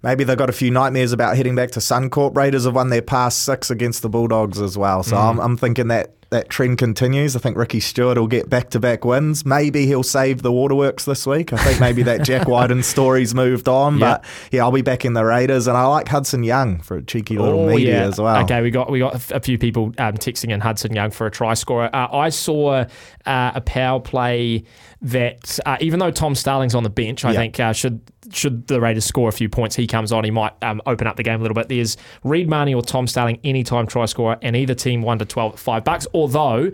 maybe 0.03 0.23
they've 0.23 0.37
got 0.37 0.49
a 0.49 0.53
few 0.53 0.69
nightmares 0.69 1.11
about 1.11 1.35
heading 1.35 1.55
back 1.55 1.71
to 1.71 1.79
Suncorp. 1.79 2.35
Raiders 2.35 2.65
have 2.65 2.75
won 2.75 2.89
their 2.89 3.01
past 3.01 3.43
six 3.43 3.71
against 3.71 4.01
the 4.01 4.09
Bulldogs 4.09 4.61
as 4.61 4.77
well. 4.77 5.01
So 5.01 5.15
mm. 5.15 5.19
I'm, 5.19 5.39
I'm 5.39 5.57
thinking 5.57 5.87
that 5.87 6.13
that 6.33 6.49
trend 6.49 6.77
continues. 6.77 7.35
I 7.35 7.39
think 7.39 7.55
Ricky 7.57 7.79
Stuart 7.79 8.17
will 8.17 8.27
get 8.27 8.49
back 8.49 8.69
to 8.71 8.79
back 8.79 9.05
wins. 9.05 9.45
Maybe 9.45 9.85
he'll 9.85 10.03
save 10.03 10.41
the 10.41 10.51
Waterworks 10.51 11.05
this 11.05 11.25
week. 11.25 11.53
I 11.53 11.57
think 11.57 11.79
maybe 11.79 12.03
that 12.03 12.23
Jack 12.23 12.47
Wighton 12.47 12.83
story's 12.83 13.33
moved 13.33 13.67
on. 13.67 13.97
Yeah. 13.97 13.99
But 14.17 14.25
yeah, 14.51 14.63
I'll 14.63 14.71
be 14.71 14.81
back 14.81 15.05
in 15.05 15.13
the 15.13 15.23
Raiders. 15.23 15.67
And 15.67 15.77
I 15.77 15.85
like 15.85 16.07
Hudson 16.09 16.43
Young 16.43 16.79
for 16.81 16.97
a 16.97 17.01
cheeky 17.03 17.37
little 17.37 17.67
media 17.67 18.03
as 18.03 18.19
well. 18.19 18.35
Oh, 18.37 18.41
Okay, 18.43 18.61
we 18.61 18.69
got 18.71 18.91
we 18.91 18.99
got 18.99 19.31
a 19.31 19.39
few 19.39 19.57
people 19.57 19.93
um, 19.97 20.15
texting 20.17 20.51
in 20.51 20.59
Hudson 20.59 20.93
Young 20.93 21.11
for 21.11 21.25
a 21.27 21.31
try 21.31 21.53
scorer. 21.53 21.89
Uh, 21.95 22.07
I 22.11 22.29
saw 22.29 22.85
uh, 23.25 23.51
a 23.55 23.61
power 23.61 23.99
play 24.01 24.63
that 25.01 25.59
uh, 25.65 25.77
even 25.81 25.99
though 25.99 26.11
Tom 26.11 26.35
Starling's 26.35 26.75
on 26.75 26.83
the 26.83 26.89
bench, 26.89 27.25
I 27.25 27.31
Yeah. 27.31 27.37
think 27.39 27.59
uh, 27.59 27.73
should 27.73 28.01
should 28.31 28.67
the 28.67 28.79
Raiders 28.79 29.03
score 29.03 29.27
a 29.27 29.33
few 29.33 29.49
points, 29.49 29.75
he 29.75 29.85
comes 29.85 30.13
on, 30.13 30.23
he 30.23 30.31
might 30.31 30.53
um, 30.63 30.81
open 30.85 31.07
up 31.07 31.17
the 31.17 31.23
game 31.23 31.39
a 31.39 31.43
little 31.43 31.53
bit. 31.55 31.67
There's 31.67 31.97
Reed 32.23 32.47
Mahoney 32.49 32.73
or 32.73 32.81
Tom 32.81 33.05
Starling 33.05 33.37
anytime 33.43 33.85
try 33.85 34.05
scorer, 34.05 34.37
and 34.41 34.55
either 34.55 34.73
team 34.73 35.01
one 35.01 35.19
to 35.19 35.25
twelve 35.25 35.53
at 35.53 35.59
five 35.59 35.83
bucks. 35.83 36.07
Although 36.23 36.71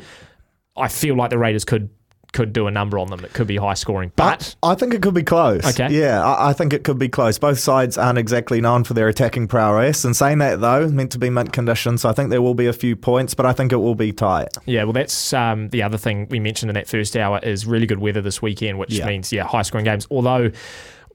I 0.78 0.88
feel 0.88 1.16
like 1.16 1.32
the 1.32 1.40
Raiders 1.40 1.66
could 1.66 1.90
could 2.32 2.54
do 2.54 2.68
a 2.68 2.72
number 2.72 3.00
on 3.00 3.08
them. 3.10 3.26
It 3.26 3.34
could 3.34 3.48
be 3.48 3.58
high 3.58 3.74
scoring, 3.74 4.12
but. 4.16 4.56
I 4.62 4.76
think 4.76 4.94
it 4.94 5.02
could 5.02 5.16
be 5.16 5.24
close. 5.24 5.66
Okay. 5.66 5.92
Yeah, 5.92 6.24
I, 6.24 6.50
I 6.50 6.54
think 6.54 6.74
it 6.74 6.84
could 6.84 7.00
be 7.00 7.10
close. 7.10 7.40
Both 7.40 7.58
sides 7.58 7.98
aren't 7.98 8.20
exactly 8.20 8.62
known 8.62 8.84
for 8.84 8.94
their 8.94 9.08
attacking 9.08 9.48
prowess. 9.48 10.06
And 10.06 10.16
saying 10.16 10.38
that, 10.38 10.62
though, 10.62 10.88
meant 10.90 11.12
to 11.14 11.18
be 11.18 11.32
mint 11.32 11.52
condition, 11.54 11.98
so 11.98 12.08
I 12.08 12.14
think 12.14 12.30
there 12.30 12.44
will 12.44 12.54
be 12.54 12.68
a 12.68 12.74
few 12.74 12.96
points, 12.96 13.34
but 13.34 13.48
I 13.48 13.54
think 13.54 13.72
it 13.72 13.78
will 13.78 13.96
be 13.96 14.12
tight. 14.12 14.50
Yeah, 14.68 14.84
well, 14.84 14.94
that's 14.94 15.34
um, 15.34 15.70
the 15.70 15.82
other 15.82 15.98
thing 15.98 16.28
we 16.30 16.40
mentioned 16.40 16.70
in 16.70 16.76
that 16.76 16.88
first 16.88 17.18
hour 17.18 17.40
is 17.42 17.66
really 17.66 17.88
good 17.88 17.98
weather 18.00 18.22
this 18.22 18.44
weekend, 18.44 18.78
which 18.78 18.94
Yeah. 18.94 19.08
means 19.08 19.34
yeah, 19.34 19.46
high 19.46 19.64
scoring 19.64 19.86
games. 19.86 20.06
Although, 20.12 20.52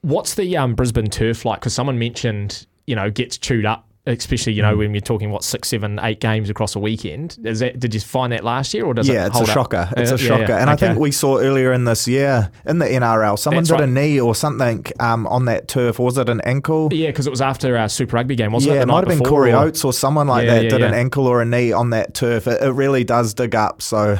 what's 0.00 0.35
the 0.35 0.57
um, 0.57 0.75
Brisbane 0.75 1.11
turf 1.11 1.45
like? 1.45 1.61
Because 1.61 1.75
someone 1.75 1.97
mentioned 1.97 2.67
you 2.88 2.97
know 2.97 3.09
gets 3.09 3.38
chewed 3.38 3.67
up, 3.67 3.87
especially 4.06 4.52
you 4.52 4.62
Mm. 4.62 4.70
know 4.70 4.76
when 4.76 4.94
you're 4.94 5.00
talking 5.00 5.30
what 5.30 5.42
six, 5.42 5.68
seven, 5.68 5.99
eight 6.02 6.20
games 6.20 6.50
across 6.50 6.76
a 6.76 6.78
weekend. 6.78 7.38
Is 7.44 7.61
that 7.61 7.78
did 7.80 7.94
you 7.94 8.00
find 8.00 8.32
that 8.32 8.44
last 8.44 8.75
year 8.75 8.84
or 8.84 8.92
does 8.94 9.08
yeah, 9.08 9.25
it 9.25 9.26
it's 9.28 9.34
a 9.37 9.38
hold 9.38 9.49
up? 9.49 9.54
shocker. 9.54 9.88
It's 9.96 10.11
a 10.11 10.14
yeah, 10.23 10.28
shocker. 10.28 10.52
yeah. 10.52 10.61
And 10.61 10.68
I 10.70 10.76
think 10.76 10.99
we 10.99 11.11
saw 11.11 11.38
earlier 11.38 11.73
in 11.73 11.84
this 11.84 12.06
year 12.06 12.50
in 12.66 12.78
the 12.78 12.87
NRL, 12.87 13.38
someone 13.38 13.62
That's 13.64 13.70
did 13.70 13.80
right. 13.80 13.88
a 13.88 13.92
knee 13.92 14.20
or 14.20 14.34
something 14.34 14.84
um, 15.00 15.26
on 15.28 15.46
that 15.46 15.68
turf. 15.68 15.99
Or 15.99 16.04
was 16.06 16.18
it 16.18 16.28
an 16.28 16.40
ankle? 16.42 16.88
yeah, 16.92 17.08
because 17.08 17.26
it 17.26 17.30
was 17.30 17.40
after 17.40 17.76
a 17.76 17.88
Super 17.88 18.16
Rugby 18.16 18.37
game, 18.37 18.52
wasn't 18.52 18.75
yeah, 18.75 18.80
it? 18.80 18.82
it 18.82 18.87
might 18.88 19.08
have 19.08 19.08
been 19.08 19.20
Corey 19.26 19.52
or- 19.52 19.64
Oates 19.64 19.84
or 19.84 19.92
someone 19.92 20.26
like 20.28 20.46
that 20.49 20.62
did 20.62 20.82
an 20.82 20.92
ankle 20.94 21.26
or 21.26 21.40
a 21.40 21.44
knee 21.46 21.73
on 21.73 21.90
that 21.90 22.12
turf. 22.14 22.46
It, 22.46 22.62
it 22.62 22.73
really 22.73 23.04
does 23.04 23.32
dig 23.34 23.54
up. 23.54 23.80
So, 23.80 24.18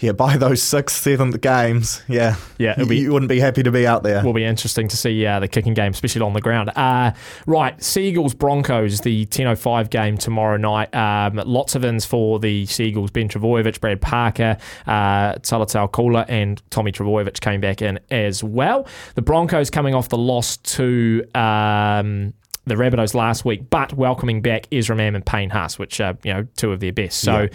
yeah, 0.00 0.12
by 0.12 0.36
those 0.36 0.62
sixth, 0.62 1.02
seventh 1.02 1.40
games, 1.40 2.02
yeah, 2.08 2.36
Yeah, 2.58 2.74
you, 2.78 2.86
be- 2.86 2.98
you 2.98 3.12
wouldn't 3.12 3.28
be 3.28 3.38
happy 3.40 3.62
to 3.62 3.70
be 3.70 3.86
out 3.86 4.02
there. 4.02 4.24
will 4.24 4.32
be 4.32 4.44
interesting 4.44 4.88
to 4.88 4.96
see 4.96 5.24
uh, 5.26 5.40
the 5.40 5.48
kicking 5.48 5.74
game, 5.74 5.92
especially 5.92 6.22
on 6.22 6.32
the 6.32 6.40
ground. 6.40 6.70
Uh, 6.74 7.12
right, 7.46 7.80
Seagulls 7.82 8.34
Broncos, 8.34 9.00
the 9.02 9.26
10.05 9.26 9.90
game 9.90 10.16
tomorrow 10.18 10.56
night. 10.56 10.94
Um, 10.94 11.36
lots 11.44 11.74
of 11.74 11.84
ins 11.84 12.04
for 12.06 12.38
the 12.38 12.66
Seagulls. 12.66 13.10
Ben 13.10 13.28
Trbojevic, 13.28 13.80
Brad 13.80 14.00
Parker, 14.00 14.56
uh, 14.86 15.34
Tolutau 15.34 15.90
Koula, 15.90 16.24
and 16.28 16.62
Tommy 16.70 16.92
Trbojevic 16.92 17.40
came 17.40 17.60
back 17.60 17.82
in 17.82 18.00
as 18.10 18.42
well. 18.42 18.86
The 19.14 19.22
Broncos 19.22 19.70
coming 19.70 19.94
off 19.94 20.08
the 20.08 20.18
loss 20.18 20.56
to. 20.56 21.24
Um, 21.34 22.34
the 22.66 22.74
Rabbitohs 22.76 23.14
last 23.14 23.44
week, 23.44 23.68
but 23.70 23.94
welcoming 23.94 24.42
back 24.42 24.66
Ezra 24.70 24.94
Mam 24.94 25.16
and 25.16 25.24
Payne 25.26 25.50
Haas, 25.50 25.78
which 25.78 25.98
are 26.00 26.16
you 26.22 26.32
know 26.32 26.46
two 26.56 26.72
of 26.72 26.78
their 26.78 26.92
best. 26.92 27.18
So 27.20 27.42
Yeah. 27.42 27.48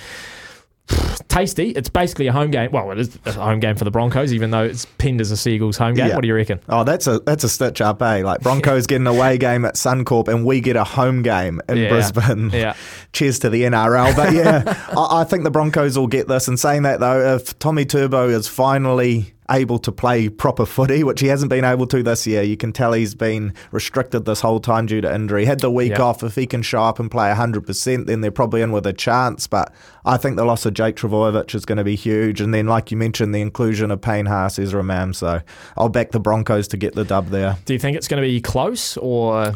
tasty. 1.27 1.71
It's 1.71 1.89
basically 1.89 2.27
a 2.27 2.31
home 2.31 2.51
game. 2.51 2.71
Well, 2.71 2.91
it 2.91 2.99
is 2.99 3.17
a 3.25 3.33
home 3.33 3.59
game 3.59 3.75
for 3.75 3.83
the 3.83 3.91
Broncos, 3.91 4.31
even 4.33 4.51
though 4.51 4.63
it's 4.63 4.85
pinned 4.97 5.21
as 5.21 5.31
a 5.31 5.37
Seagulls 5.37 5.77
home 5.77 5.93
game. 5.95 6.07
Yeah. 6.09 6.15
What 6.15 6.21
do 6.21 6.27
you 6.27 6.35
reckon? 6.35 6.59
Oh, 6.69 6.83
that's 6.83 7.07
a 7.07 7.19
that's 7.19 7.43
a 7.43 7.49
stitch 7.49 7.81
up, 7.81 8.01
eh? 8.01 8.23
Like 8.23 8.41
Broncos 8.41 8.87
get 8.87 8.97
an 9.01 9.07
away 9.07 9.37
game 9.37 9.65
at 9.65 9.75
Suncorp, 9.75 10.27
and 10.27 10.45
we 10.45 10.61
get 10.61 10.75
a 10.75 10.83
home 10.83 11.21
game 11.23 11.61
in 11.69 11.77
Yeah. 11.77 11.89
Brisbane. 11.89 12.49
Yeah. 12.53 12.75
Cheers 13.13 13.39
to 13.39 13.49
the 13.49 13.63
NRL, 13.63 14.15
but 14.15 14.33
yeah, 14.33 14.63
I, 14.97 15.21
I 15.21 15.23
think 15.23 15.43
the 15.43 15.51
Broncos 15.51 15.97
will 15.97 16.07
get 16.07 16.27
this. 16.27 16.47
And 16.47 16.59
saying 16.59 16.83
that 16.83 16.99
though, 16.99 17.35
if 17.35 17.57
Tommy 17.59 17.85
Turbo 17.85 18.29
is 18.29 18.47
finally 18.47 19.33
able 19.51 19.77
to 19.79 19.91
play 19.91 20.27
proper 20.29 20.65
footy, 20.65 21.03
which 21.03 21.19
he 21.19 21.27
hasn't 21.27 21.49
been 21.49 21.63
able 21.63 21.85
to 21.87 22.01
this 22.01 22.25
year, 22.25 22.41
you 22.41 22.57
can 22.57 22.73
tell 22.73 22.93
he's 22.93 23.13
been 23.13 23.53
restricted 23.71 24.25
this 24.25 24.41
whole 24.41 24.59
time 24.59 24.87
due 24.87 25.01
to 25.01 25.13
injury. 25.13 25.45
Had 25.45 25.59
the 25.59 25.69
week 25.69 25.91
Yeah. 25.91 26.01
off. 26.01 26.23
If 26.23 26.35
he 26.35 26.47
can 26.47 26.61
show 26.63 26.81
up 26.81 26.99
and 26.99 27.11
play 27.11 27.31
hundred 27.33 27.65
percent, 27.67 28.07
then 28.07 28.21
they're 28.21 28.31
probably 28.31 28.61
in 28.61 28.71
with 28.71 28.87
a 28.87 28.93
chance. 28.93 29.45
But 29.47 29.71
I 30.03 30.17
think 30.17 30.35
the 30.35 30.45
loss 30.45 30.65
of 30.65 30.73
Jake 30.73 30.95
Trbojevic 30.95 31.53
is 31.53 31.65
going 31.65 31.77
to 31.77 31.83
be 31.83 31.95
huge. 31.95 32.41
And 32.41 32.53
then, 32.53 32.65
like 32.67 32.89
you 32.91 32.97
mentioned, 32.97 33.35
the 33.35 33.41
inclusion 33.41 33.91
of 33.91 34.01
Payne 34.01 34.25
Haas, 34.25 34.57
Ezra 34.57 34.83
Mam. 34.83 35.13
So 35.13 35.41
I'll 35.77 35.89
back 35.89 36.11
the 36.11 36.19
Broncos 36.19 36.67
to 36.69 36.77
get 36.77 36.95
the 36.95 37.05
dub 37.05 37.29
there. 37.29 37.57
Do 37.65 37.73
you 37.73 37.79
think 37.79 37.97
it's 37.97 38.07
going 38.07 38.21
to 38.21 38.27
be 38.27 38.41
close 38.41 38.97
or 38.97 39.53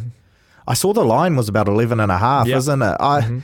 I 0.67 0.75
saw 0.75 0.93
the 0.93 1.03
line 1.03 1.35
was 1.35 1.49
about 1.49 1.67
11 1.67 1.99
and 1.99 2.11
a 2.11 2.17
half, 2.19 2.47
Yep. 2.47 2.57
isn't 2.59 2.81
it? 2.83 2.97
I 2.99 3.21
mm-hmm. 3.21 3.39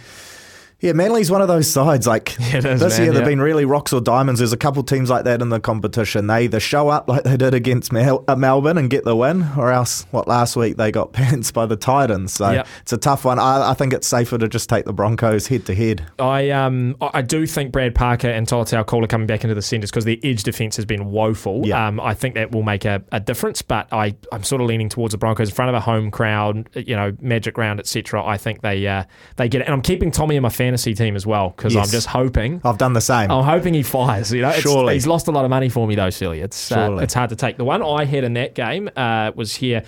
Yeah, 0.82 0.92
Manly's 0.94 1.32
one 1.32 1.42
of 1.42 1.48
those 1.48 1.70
sides. 1.72 2.06
Like 2.06 2.36
Yeah, 2.40 2.58
is, 2.58 2.80
this 2.80 2.98
man, 2.98 3.04
year, 3.06 3.14
they've 3.14 3.26
been 3.26 3.42
really 3.42 3.66
rocks 3.66 3.94
or 3.94 4.02
diamonds. 4.02 4.40
There's 4.40 4.54
a 4.54 4.58
couple 4.58 4.84
teams 4.84 5.10
like 5.10 5.24
that 5.24 5.42
in 5.42 5.50
the 5.50 5.60
competition. 5.60 6.28
They 6.28 6.44
either 6.46 6.60
show 6.60 6.90
up 6.90 7.08
like 7.10 7.24
they 7.24 7.38
did 7.38 7.54
against 7.54 7.92
Mel- 7.92 8.24
uh, 8.28 8.36
Melbourne 8.36 8.78
and 8.78 8.90
get 8.90 9.04
the 9.06 9.16
win, 9.16 9.48
or 9.58 9.72
else 9.72 10.06
what 10.12 10.28
last 10.28 10.56
week 10.56 10.78
they 10.78 10.92
got 10.92 11.14
pants 11.14 11.52
by 11.52 11.66
the 11.66 11.76
Titans. 11.76 12.34
So 12.34 12.52
Yep. 12.52 12.68
it's 12.82 12.94
a 12.94 12.98
tough 12.98 13.26
one. 13.26 13.40
I, 13.40 13.72
I 13.72 13.74
think 13.74 13.94
it's 13.94 14.08
safer 14.08 14.38
to 14.38 14.48
just 14.48 14.70
take 14.70 14.86
the 14.86 14.94
Broncos 14.94 15.48
head 15.48 15.66
to 15.68 15.76
head. 15.76 16.06
I 16.20 16.50
um 16.52 16.96
I 17.02 17.22
do 17.22 17.48
think 17.48 17.72
Brad 17.72 17.96
Parker 17.96 18.30
and 18.30 18.46
Tolutau 18.48 18.86
Koula 18.86 19.06
are 19.06 19.08
coming 19.08 19.28
back 19.28 19.44
into 19.44 19.56
the 19.56 19.62
centres 19.62 19.90
because 19.92 20.06
their 20.06 20.18
edge 20.24 20.44
defence 20.44 20.76
has 20.76 20.86
been 20.86 21.06
woeful. 21.12 21.66
Yeah. 21.66 21.88
Um, 21.88 22.00
I 22.00 22.14
think 22.14 22.36
that 22.36 22.52
will 22.52 22.64
make 22.64 22.86
a, 22.86 23.02
a 23.12 23.20
difference, 23.20 23.62
but 23.62 23.92
I 23.94 24.16
I'm 24.32 24.44
sort 24.44 24.62
of 24.62 24.68
leaning 24.68 24.90
towards 24.90 25.14
the 25.14 25.18
Broncos 25.18 25.50
in 25.50 25.56
front 25.56 25.70
of 25.70 25.76
a 25.76 25.80
home 25.80 26.12
crowd, 26.12 26.70
you 26.76 26.96
know, 26.96 27.16
Magic 27.22 27.58
Round, 27.58 27.80
etc. 27.80 28.24
I 28.26 28.38
think 28.38 28.62
they 28.62 28.86
uh, 28.88 29.06
they 29.38 29.48
get 29.50 29.62
it, 29.62 29.66
and 29.66 29.74
I'm 29.74 29.82
keeping 29.82 30.12
Tommy 30.12 30.36
in 30.36 30.44
my 30.44 30.50
fantasy 30.66 30.94
team 30.94 31.16
as 31.16 31.26
well 31.26 31.50
because 31.50 31.76
I'm 31.76 31.88
just 31.88 32.08
hoping. 32.08 32.62
I've 32.64 32.78
done 32.78 32.94
the 32.94 33.02
same. 33.02 33.32
I'm 33.32 33.44
hoping 33.44 33.74
he 33.74 33.84
fires. 33.84 34.32
You 34.34 34.42
know, 34.42 34.52
Surely. 34.52 34.94
he's 34.96 35.08
lost 35.08 35.28
a 35.28 35.32
lot 35.32 35.46
of 35.46 35.50
money 35.50 35.70
for 35.70 35.88
me 35.88 35.96
though, 35.96 36.10
Silly. 36.10 36.42
It's 36.42 36.72
uh, 36.72 36.98
it's 37.02 37.14
hard 37.14 37.30
to 37.30 37.36
take. 37.36 37.58
The 37.58 37.66
one 37.66 37.82
I 37.84 38.06
had 38.06 38.24
in 38.24 38.34
that 38.34 38.56
game 38.56 38.90
uh, 38.96 39.32
was 39.36 39.56
here. 39.56 39.84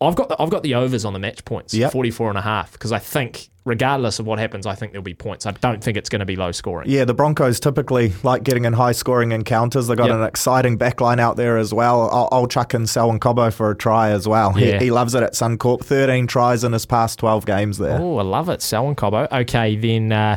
I've 0.00 0.16
got 0.16 0.28
the, 0.28 0.36
I've 0.40 0.50
got 0.50 0.62
the 0.62 0.74
overs 0.74 1.04
on 1.04 1.12
the 1.12 1.18
match 1.18 1.44
points, 1.44 1.72
Yep. 1.72 1.92
44 1.92 2.28
and 2.30 2.38
a 2.38 2.42
half, 2.42 2.72
because 2.72 2.92
I 2.92 2.98
think 2.98 3.48
regardless 3.64 4.18
of 4.18 4.26
what 4.26 4.38
happens, 4.38 4.66
I 4.66 4.74
think 4.74 4.92
there'll 4.92 5.02
be 5.02 5.14
points. 5.14 5.46
I 5.46 5.52
don't 5.52 5.82
think 5.82 5.96
it's 5.96 6.08
going 6.08 6.20
to 6.20 6.26
be 6.26 6.36
low 6.36 6.52
scoring. 6.52 6.88
Yeah, 6.90 7.04
the 7.04 7.14
Broncos 7.14 7.58
typically 7.60 8.12
like 8.22 8.44
getting 8.44 8.64
in 8.66 8.72
high 8.74 8.92
scoring 8.92 9.32
encounters. 9.32 9.86
They've 9.86 9.96
got 9.96 10.08
Yep. 10.08 10.16
an 10.16 10.22
exciting 10.24 10.78
backline 10.78 11.18
out 11.18 11.36
there 11.36 11.56
as 11.56 11.72
well. 11.72 12.08
I'll, 12.10 12.28
I'll 12.30 12.46
chuck 12.46 12.74
in 12.74 12.86
Selwyn 12.86 13.20
Cobbo 13.20 13.52
for 13.52 13.70
a 13.70 13.76
try 13.76 14.10
as 14.10 14.28
well. 14.28 14.52
Yeah. 14.58 14.78
He, 14.78 14.86
he 14.86 14.90
loves 14.90 15.14
it 15.14 15.22
at 15.22 15.32
Suncorp. 15.32 15.82
13 15.84 16.26
tries 16.26 16.62
in 16.64 16.72
his 16.72 16.84
past 16.86 17.18
12 17.18 17.46
games 17.46 17.78
there. 17.78 17.98
Oh, 18.00 18.18
I 18.18 18.22
love 18.22 18.48
it. 18.48 18.60
Selwyn 18.62 18.94
Cobbo. 18.96 19.30
Okay, 19.32 19.76
then. 19.76 20.12
Uh, 20.12 20.36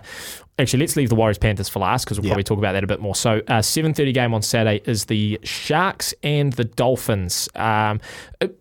Actually, 0.59 0.79
let's 0.79 0.95
leave 0.95 1.09
the 1.09 1.15
Warriors 1.15 1.37
Panthers 1.37 1.69
for 1.69 1.77
last 1.79 2.05
because 2.05 2.19
we'll 2.19 2.25
Yeah. 2.25 2.31
probably 2.31 2.43
talk 2.43 2.57
about 2.57 2.71
that 2.73 2.83
a 2.83 2.87
bit 2.87 2.99
more. 2.99 3.13
So, 3.13 3.41
uh, 3.47 3.61
seven 3.61 3.93
thirty 3.93 4.11
game 4.11 4.33
on 4.33 4.41
Saturday 4.41 4.81
is 4.89 5.05
the 5.05 5.39
Sharks 5.43 6.15
and 6.23 6.51
the 6.53 6.63
Dolphins. 6.63 7.47
Um, 7.53 8.01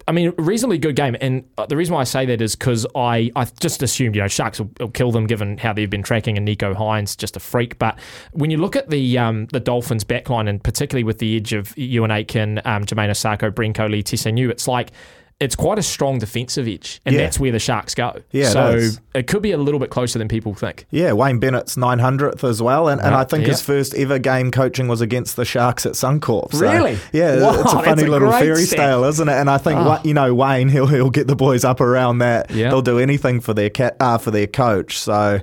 I 0.06 0.12
mean, 0.12 0.32
reasonably 0.36 0.76
good 0.76 0.94
game, 0.94 1.16
and 1.22 1.44
uh, 1.56 1.64
the 1.64 1.74
reason 1.76 1.94
why 1.94 2.02
I 2.02 2.04
say 2.04 2.26
that 2.26 2.42
is 2.42 2.54
because 2.54 2.86
I, 2.94 3.30
I 3.34 3.46
just 3.60 3.82
assumed 3.82 4.14
you 4.14 4.20
know 4.20 4.28
Sharks 4.28 4.60
will, 4.60 4.70
will 4.78 4.90
kill 4.90 5.10
them 5.10 5.26
given 5.26 5.56
how 5.56 5.72
they've 5.72 5.88
been 5.88 6.02
tracking, 6.02 6.36
and 6.36 6.46
Nicho 6.46 6.74
Hynes 6.76 7.16
just 7.16 7.34
a 7.34 7.40
freak. 7.40 7.78
But 7.78 7.98
when 8.32 8.50
you 8.50 8.58
look 8.58 8.76
at 8.76 8.90
the 8.90 9.16
um, 9.16 9.46
the 9.46 9.60
Dolphins 9.60 10.04
backline, 10.04 10.50
and 10.50 10.62
particularly 10.62 11.04
with 11.04 11.18
the 11.18 11.36
edge 11.36 11.54
of 11.54 11.74
Euan 11.76 12.10
Aitken, 12.14 12.60
um, 12.66 12.84
Jamayne 12.84 13.08
Isaako, 13.10 13.50
Brinko 13.52 13.90
Lee, 13.90 14.02
Tisanu, 14.02 14.50
it's 14.50 14.68
like 14.68 14.90
it's 15.38 15.54
quite 15.54 15.78
a 15.78 15.82
strong 15.82 16.18
defensive 16.18 16.66
edge, 16.66 17.00
and 17.04 17.14
Yeah. 17.14 17.22
that's 17.22 17.38
where 17.38 17.52
the 17.52 17.58
Sharks 17.58 17.94
go. 17.94 18.22
Yeah, 18.30 18.48
so 18.48 18.70
is. 18.70 19.00
it 19.14 19.26
could 19.26 19.42
be 19.42 19.52
a 19.52 19.58
little 19.58 19.78
bit 19.78 19.90
closer 19.90 20.18
than 20.18 20.28
people 20.28 20.54
think. 20.54 20.86
Yeah, 20.90 21.12
Wayne 21.12 21.38
Bennett's 21.38 21.76
900th 21.76 22.42
as 22.42 22.62
well. 22.62 22.88
And, 22.88 23.02
and 23.02 23.14
I 23.14 23.24
think 23.24 23.42
yeah. 23.42 23.48
his 23.50 23.60
first 23.60 23.94
ever 23.94 24.18
game 24.18 24.50
coaching 24.50 24.88
was 24.88 25.02
against 25.02 25.36
the 25.36 25.44
Sharks 25.44 25.84
at 25.84 25.92
Suncorp. 25.92 26.52
So, 26.52 26.60
Really? 26.60 26.98
Yeah, 27.12 27.42
Wow, 27.42 27.60
it's 27.60 27.72
a 27.72 27.82
funny 27.82 28.04
a 28.04 28.06
little 28.10 28.32
fairy 28.32 28.62
stat. 28.62 28.78
tale, 28.78 29.04
isn't 29.04 29.28
it? 29.28 29.34
And 29.34 29.50
I 29.50 29.58
think. 29.58 29.76
Wa- 29.78 30.00
you 30.04 30.14
know, 30.14 30.34
Wayne, 30.34 30.70
he'll, 30.70 30.86
he'll 30.86 31.10
get 31.10 31.26
the 31.26 31.36
boys 31.36 31.64
up 31.64 31.82
around 31.82 32.18
that. 32.18 32.50
Yeah. 32.50 32.70
They'll 32.70 32.80
do 32.80 32.98
anything 32.98 33.40
for 33.40 33.52
their, 33.52 33.68
cat, 33.68 33.96
uh, 34.00 34.16
for 34.18 34.30
their 34.30 34.46
coach. 34.46 34.98
So... 34.98 35.40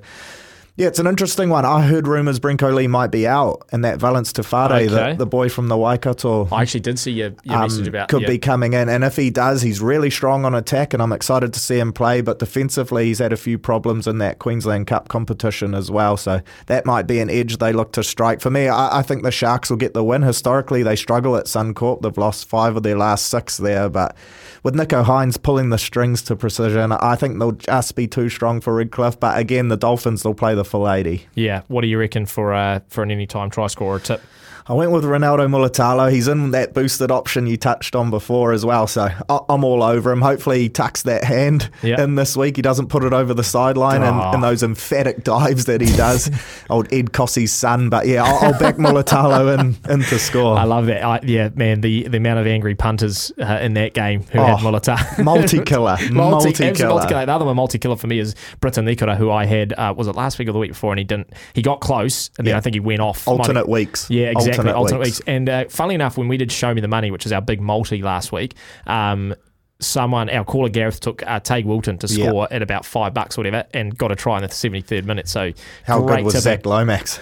Yeah, 0.76 0.88
it's 0.88 0.98
an 0.98 1.06
interesting 1.06 1.50
one. 1.50 1.66
I 1.66 1.84
heard 1.84 2.08
rumours 2.08 2.40
Brinko 2.40 2.74
Lee 2.74 2.88
might 2.88 3.12
be 3.12 3.28
out, 3.28 3.64
and 3.72 3.86
that 3.86 4.00
Valynce 4.00 4.34
Te 4.34 4.42
Whare, 4.42 4.88
Okay. 4.88 5.12
the, 5.12 5.18
the 5.20 5.26
boy 5.28 5.48
from 5.48 5.68
the 5.68 5.78
Waikato, 5.78 6.48
I 6.52 6.64
actually 6.64 6.80
did 6.80 6.98
see 6.98 7.12
your, 7.12 7.34
your 7.44 7.58
um, 7.58 7.62
message 7.62 7.88
about 7.88 8.10
could 8.10 8.24
yeah. 8.24 8.28
be 8.28 8.40
coming 8.40 8.74
in. 8.74 8.90
And 8.90 9.04
if 9.04 9.16
he 9.16 9.30
does, 9.30 9.62
he's 9.62 9.82
really 9.82 10.10
strong 10.10 10.46
on 10.46 10.56
attack, 10.56 10.92
and 10.96 11.04
I'm 11.04 11.12
excited 11.12 11.54
to 11.54 11.60
see 11.60 11.78
him 11.78 11.94
play. 11.94 12.22
But 12.22 12.40
defensively, 12.40 13.06
he's 13.06 13.20
had 13.20 13.32
a 13.32 13.38
few 13.38 13.60
problems 13.60 14.08
in 14.08 14.18
that 14.18 14.40
Queensland 14.40 14.88
Cup 14.88 15.10
competition 15.10 15.76
as 15.76 15.92
well. 15.92 16.18
So 16.18 16.42
that 16.66 16.88
might 16.88 17.06
be 17.06 17.20
an 17.20 17.30
edge 17.30 17.58
they 17.60 17.72
look 17.72 17.92
to 17.92 18.04
strike. 18.04 18.42
For 18.42 18.50
me, 18.50 18.68
I, 18.68 18.98
I 18.98 19.02
think 19.04 19.22
the 19.22 19.32
Sharks 19.32 19.70
will 19.70 19.78
get 19.78 19.94
the 19.94 20.04
win. 20.04 20.24
Historically, 20.24 20.82
they 20.82 20.96
struggle 20.96 21.36
at 21.36 21.46
Suncorp. 21.46 22.02
They've 22.02 22.18
lost 22.18 22.50
five 22.50 22.76
of 22.76 22.82
their 22.82 22.98
last 22.98 23.28
six 23.28 23.58
there. 23.58 23.90
But 23.90 24.16
with 24.64 24.76
Nicho 24.76 25.04
Hynes 25.04 25.42
pulling 25.42 25.70
the 25.70 25.78
strings 25.78 26.22
to 26.24 26.36
precision, 26.36 26.92
I 26.94 27.16
think 27.16 27.38
they'll 27.38 27.52
just 27.52 27.96
be 27.96 28.08
too 28.08 28.30
strong 28.30 28.62
for 28.62 28.74
Redcliffe. 28.74 29.20
But 29.20 29.38
again, 29.38 29.68
the 29.68 29.78
Dolphins, 29.78 30.24
they'll 30.24 30.34
play 30.34 30.56
the 30.56 30.66
full 30.66 30.90
80. 30.90 31.28
Yeah. 31.36 31.62
What 31.68 31.82
do 31.82 31.88
you 31.88 32.00
reckon 32.00 32.26
for 32.26 32.54
uh, 32.54 32.80
for 32.88 33.04
an 33.04 33.12
anytime 33.12 33.50
try 33.50 33.68
scorer 33.68 34.00
tip? 34.00 34.22
I 34.66 34.74
went 34.74 34.92
with 34.92 35.04
Ronaldo 35.04 35.48
Mulitalo. 35.50 36.10
He's 36.12 36.28
in 36.30 36.52
that 36.52 36.74
boosted 36.74 37.12
option 37.12 37.48
you 37.48 37.58
touched 37.58 37.96
on 37.96 38.10
before 38.10 38.54
as 38.54 38.66
well. 38.66 38.88
So 38.88 39.10
I'm 39.50 39.64
all 39.66 39.84
over 39.84 40.12
him. 40.12 40.22
Hopefully 40.22 40.60
he 40.62 40.70
tucks 40.70 41.02
that 41.04 41.26
hand 41.26 41.70
Yeah. 41.82 42.02
in 42.02 42.16
this 42.16 42.38
week. 42.38 42.56
He 42.56 42.62
doesn't 42.62 42.88
put 42.88 43.04
it 43.04 43.12
over 43.12 43.34
the 43.34 43.44
sideline 43.44 44.02
Oh. 44.04 44.08
and, 44.08 44.36
and 44.36 44.44
those 44.44 44.64
emphatic 44.64 45.26
dives 45.26 45.66
that 45.66 45.82
he 45.82 45.94
does. 45.98 46.32
Old 46.70 46.88
Ed 46.94 47.12
Cossey's 47.12 47.52
son. 47.52 47.90
But 47.90 48.08
yeah, 48.08 48.24
I'll, 48.24 48.54
I'll 48.54 48.60
back 48.60 48.78
Mulitalo 48.78 49.60
in, 49.60 49.76
in 49.92 50.00
to 50.04 50.18
score. 50.18 50.58
I 50.58 50.64
love 50.64 50.86
that. 50.86 51.04
I, 51.04 51.20
yeah, 51.24 51.50
man, 51.56 51.82
the, 51.82 52.08
the 52.08 52.18
amount 52.18 52.40
of 52.40 52.48
angry 52.48 52.76
punters 52.76 53.34
uh, 53.42 53.60
in 53.62 53.74
that 53.74 53.94
game 53.94 54.24
who 54.24 54.40
had 54.40 54.54
Oh, 54.54 54.58
Mulata. 54.60 54.98
multi-killer. 55.24 55.98
Multi, 56.12 56.14
Multi-killer. 56.14 56.90
multi-killer. 56.90 57.26
The 57.26 57.32
other 57.34 57.44
one 57.46 57.56
multi-killer 57.58 57.98
for 57.98 58.08
me 58.08 58.20
is 58.20 58.34
Briton 58.62 58.86
Nikora, 58.86 59.18
who 59.18 59.30
I 59.30 59.46
had, 59.46 59.74
uh, 59.74 59.94
was 59.98 60.08
it 60.08 60.16
last 60.16 60.40
week 60.40 60.48
or 60.48 60.54
the 60.54 60.60
week 60.60 60.72
before, 60.72 60.94
and 60.94 61.00
he 61.00 61.04
didn't, 61.04 61.34
he 61.54 61.62
got 61.62 61.82
close, 61.82 62.30
and 62.38 62.48
then 62.48 62.54
Yeah. 62.54 62.58
I 62.58 62.62
think 62.62 62.76
he 62.76 62.80
went 62.80 63.02
off. 63.02 63.28
Might 63.28 63.34
Alternate 63.34 63.60
have- 63.62 63.68
weeks. 63.68 64.10
Yeah, 64.10 64.28
exactly. 64.28 64.53
Alternate, 64.60 64.76
Alternate 64.76 65.00
weeks. 65.00 65.18
weeks. 65.20 65.28
And 65.28 65.50
uh, 65.50 65.66
funnily 65.70 65.96
enough, 65.96 66.18
when 66.18 66.28
we 66.28 66.38
did 66.38 66.52
Show 66.52 66.74
Me 66.74 66.82
the 66.82 66.88
Money, 66.88 67.12
which 67.12 67.26
is 67.26 67.32
our 67.32 67.42
big 67.42 67.62
multi 67.62 68.02
last 68.02 68.32
week, 68.32 68.56
um, 68.88 69.34
someone, 69.80 70.30
our 70.30 70.46
caller 70.46 70.70
Gareth, 70.70 71.00
took 71.00 71.24
uh, 71.24 71.40
Teig 71.40 71.66
Wilton 71.66 71.98
to 72.00 72.08
Yeah. 72.08 72.28
score 72.30 72.48
at 72.52 72.62
about 72.62 72.86
five 72.86 73.14
bucks 73.14 73.38
or 73.38 73.42
whatever 73.42 73.66
and 73.74 73.98
got 73.98 74.12
a 74.12 74.16
try 74.16 74.38
in 74.38 74.44
the 74.44 74.48
73rd 74.50 75.06
minute. 75.06 75.28
So 75.28 75.52
How 75.86 76.02
great 76.02 76.18
good 76.18 76.26
was. 76.34 76.44
Zach 76.44 76.66
Lomax? 76.66 77.20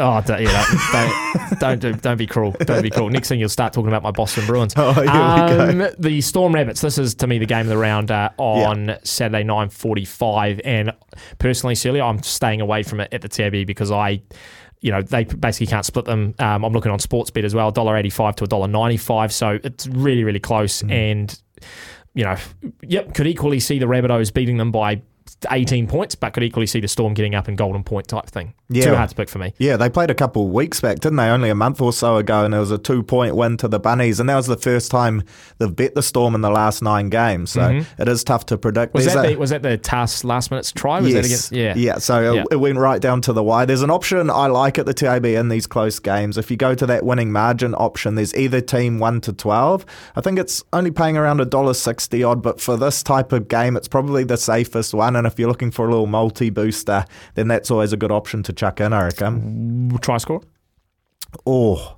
Oh, 0.00 0.22
don't, 0.24 0.40
yeah, 0.40 0.64
don't, 1.50 1.58
don't, 1.58 1.78
do- 1.80 1.92
don't 2.00 2.16
be 2.18 2.26
cruel. 2.28 2.52
Don't 2.60 2.82
be 2.82 2.90
cruel. 2.90 3.10
Next 3.10 3.28
thing 3.28 3.40
you'll 3.40 3.48
start 3.48 3.72
talking 3.72 3.88
about 3.88 4.04
my 4.04 4.12
Boston 4.12 4.46
Bruins. 4.46 4.72
Oh, 4.76 4.92
here 4.92 5.02
we 5.02 5.08
go. 5.08 5.86
Um, 5.88 5.90
The 5.98 6.20
Storm 6.20 6.54
Rabbits. 6.54 6.80
This 6.82 6.98
is 6.98 7.16
to 7.16 7.26
me 7.26 7.38
the 7.38 7.46
game 7.46 7.62
of 7.62 7.66
the 7.66 7.76
round 7.78 8.12
uh, 8.12 8.30
on 8.36 8.96
Saturday 9.02 9.42
nine 9.42 9.70
forty 9.70 10.04
five. 10.04 10.60
And 10.64 10.92
personally, 11.40 11.74
Celia, 11.74 12.04
I'm 12.04 12.22
staying 12.22 12.60
away 12.60 12.84
from 12.84 13.00
it 13.00 13.12
at 13.12 13.22
the 13.22 13.28
Tabby 13.28 13.64
because 13.64 13.90
I. 13.90 14.22
You 14.80 14.92
know 14.92 15.02
they 15.02 15.24
basically 15.24 15.66
can't 15.66 15.84
split 15.84 16.04
them. 16.04 16.34
Um, 16.38 16.64
I'm 16.64 16.72
looking 16.72 16.92
on 16.92 16.98
Sportsbet 16.98 17.44
as 17.44 17.54
well, 17.54 17.70
dollar 17.70 17.96
eighty 17.96 18.10
five 18.10 18.36
to 18.36 18.44
a 18.44 18.46
dollar 18.46 18.68
ninety 18.68 18.96
five. 18.96 19.32
So 19.32 19.58
it's 19.62 19.86
really 19.88 20.24
really 20.24 20.40
close. 20.40 20.82
Mm. 20.82 20.90
And 20.90 21.42
you 22.14 22.24
know, 22.24 22.36
yep, 22.82 23.14
could 23.14 23.26
equally 23.26 23.60
see 23.60 23.78
the 23.78 23.86
Rabbitohs 23.86 24.32
beating 24.32 24.56
them 24.56 24.72
by 24.72 25.02
18 25.50 25.86
points, 25.86 26.14
but 26.14 26.32
could 26.32 26.42
equally 26.42 26.66
see 26.66 26.80
the 26.80 26.88
Storm 26.88 27.14
getting 27.14 27.34
up 27.34 27.48
in 27.48 27.56
golden 27.56 27.84
point 27.84 28.08
type 28.08 28.26
thing. 28.26 28.54
Yeah. 28.70 28.84
Too 28.84 28.94
hard 28.96 29.08
to 29.08 29.14
pick 29.14 29.28
for 29.28 29.38
me. 29.38 29.54
Yeah, 29.58 29.76
they 29.76 29.88
played 29.88 30.10
a 30.10 30.14
couple 30.14 30.44
of 30.44 30.52
weeks 30.52 30.80
back, 30.80 31.00
didn't 31.00 31.16
they? 31.16 31.30
Only 31.30 31.48
a 31.48 31.54
month 31.54 31.80
or 31.80 31.92
so 31.92 32.16
ago, 32.16 32.44
and 32.44 32.54
it 32.54 32.58
was 32.58 32.70
a 32.70 32.78
two 32.78 33.02
point 33.02 33.34
win 33.34 33.56
to 33.58 33.68
the 33.68 33.78
Bunnies, 33.78 34.20
and 34.20 34.28
that 34.28 34.36
was 34.36 34.46
the 34.46 34.56
first 34.56 34.90
time 34.90 35.22
they've 35.58 35.74
bet 35.74 35.94
the 35.94 36.02
Storm 36.02 36.34
in 36.34 36.40
the 36.40 36.50
last 36.50 36.82
nine 36.82 37.08
games. 37.08 37.50
So 37.50 37.60
mm-hmm. 37.60 38.02
it 38.02 38.08
is 38.08 38.24
tough 38.24 38.46
to 38.46 38.58
predict. 38.58 38.94
Was 38.94 39.06
that 39.06 39.24
a- 39.24 39.28
the, 39.30 39.36
was 39.36 39.50
that 39.50 39.62
the 39.62 39.78
TAS 39.78 40.24
last 40.24 40.50
minute's 40.50 40.72
try? 40.72 41.00
Was 41.00 41.12
that 41.14 41.24
against? 41.24 41.52
Yeah. 41.52 41.74
Yeah, 41.76 41.98
so 41.98 42.32
Yeah. 42.32 42.40
It, 42.40 42.48
it 42.52 42.56
went 42.56 42.78
right 42.78 43.00
down 43.00 43.20
to 43.22 43.32
the 43.32 43.42
wire. 43.42 43.64
There's 43.64 43.82
an 43.82 43.90
option 43.90 44.28
I 44.30 44.48
like 44.48 44.78
at 44.78 44.86
the 44.86 44.94
TAB 44.94 45.26
in 45.26 45.48
these 45.48 45.66
close 45.66 45.98
games. 45.98 46.36
If 46.36 46.50
you 46.50 46.56
go 46.56 46.74
to 46.74 46.86
that 46.86 47.04
winning 47.04 47.32
margin 47.32 47.74
option, 47.74 48.16
there's 48.16 48.34
either 48.34 48.60
team 48.60 48.98
1 48.98 49.20
to 49.22 49.32
12. 49.32 49.86
I 50.16 50.20
think 50.20 50.38
it's 50.38 50.64
only 50.72 50.90
paying 50.90 51.16
around 51.16 51.40
$1.60 51.40 52.28
odd, 52.28 52.42
but 52.42 52.60
for 52.60 52.76
this 52.76 53.02
type 53.02 53.32
of 53.32 53.48
game, 53.48 53.76
it's 53.76 53.88
probably 53.88 54.24
the 54.24 54.36
safest 54.36 54.92
one. 54.92 55.16
And 55.16 55.27
if 55.28 55.38
you're 55.38 55.48
looking 55.48 55.70
for 55.70 55.86
a 55.86 55.90
little 55.90 56.06
multi 56.08 56.50
booster, 56.50 57.04
then 57.34 57.46
that's 57.48 57.70
always 57.70 57.92
a 57.92 57.96
good 57.96 58.10
option 58.10 58.42
to 58.42 58.52
chuck 58.52 58.80
in, 58.80 58.92
I 58.92 59.04
reckon. 59.04 59.96
Try 60.02 60.16
score? 60.18 60.42
Oh, 61.46 61.96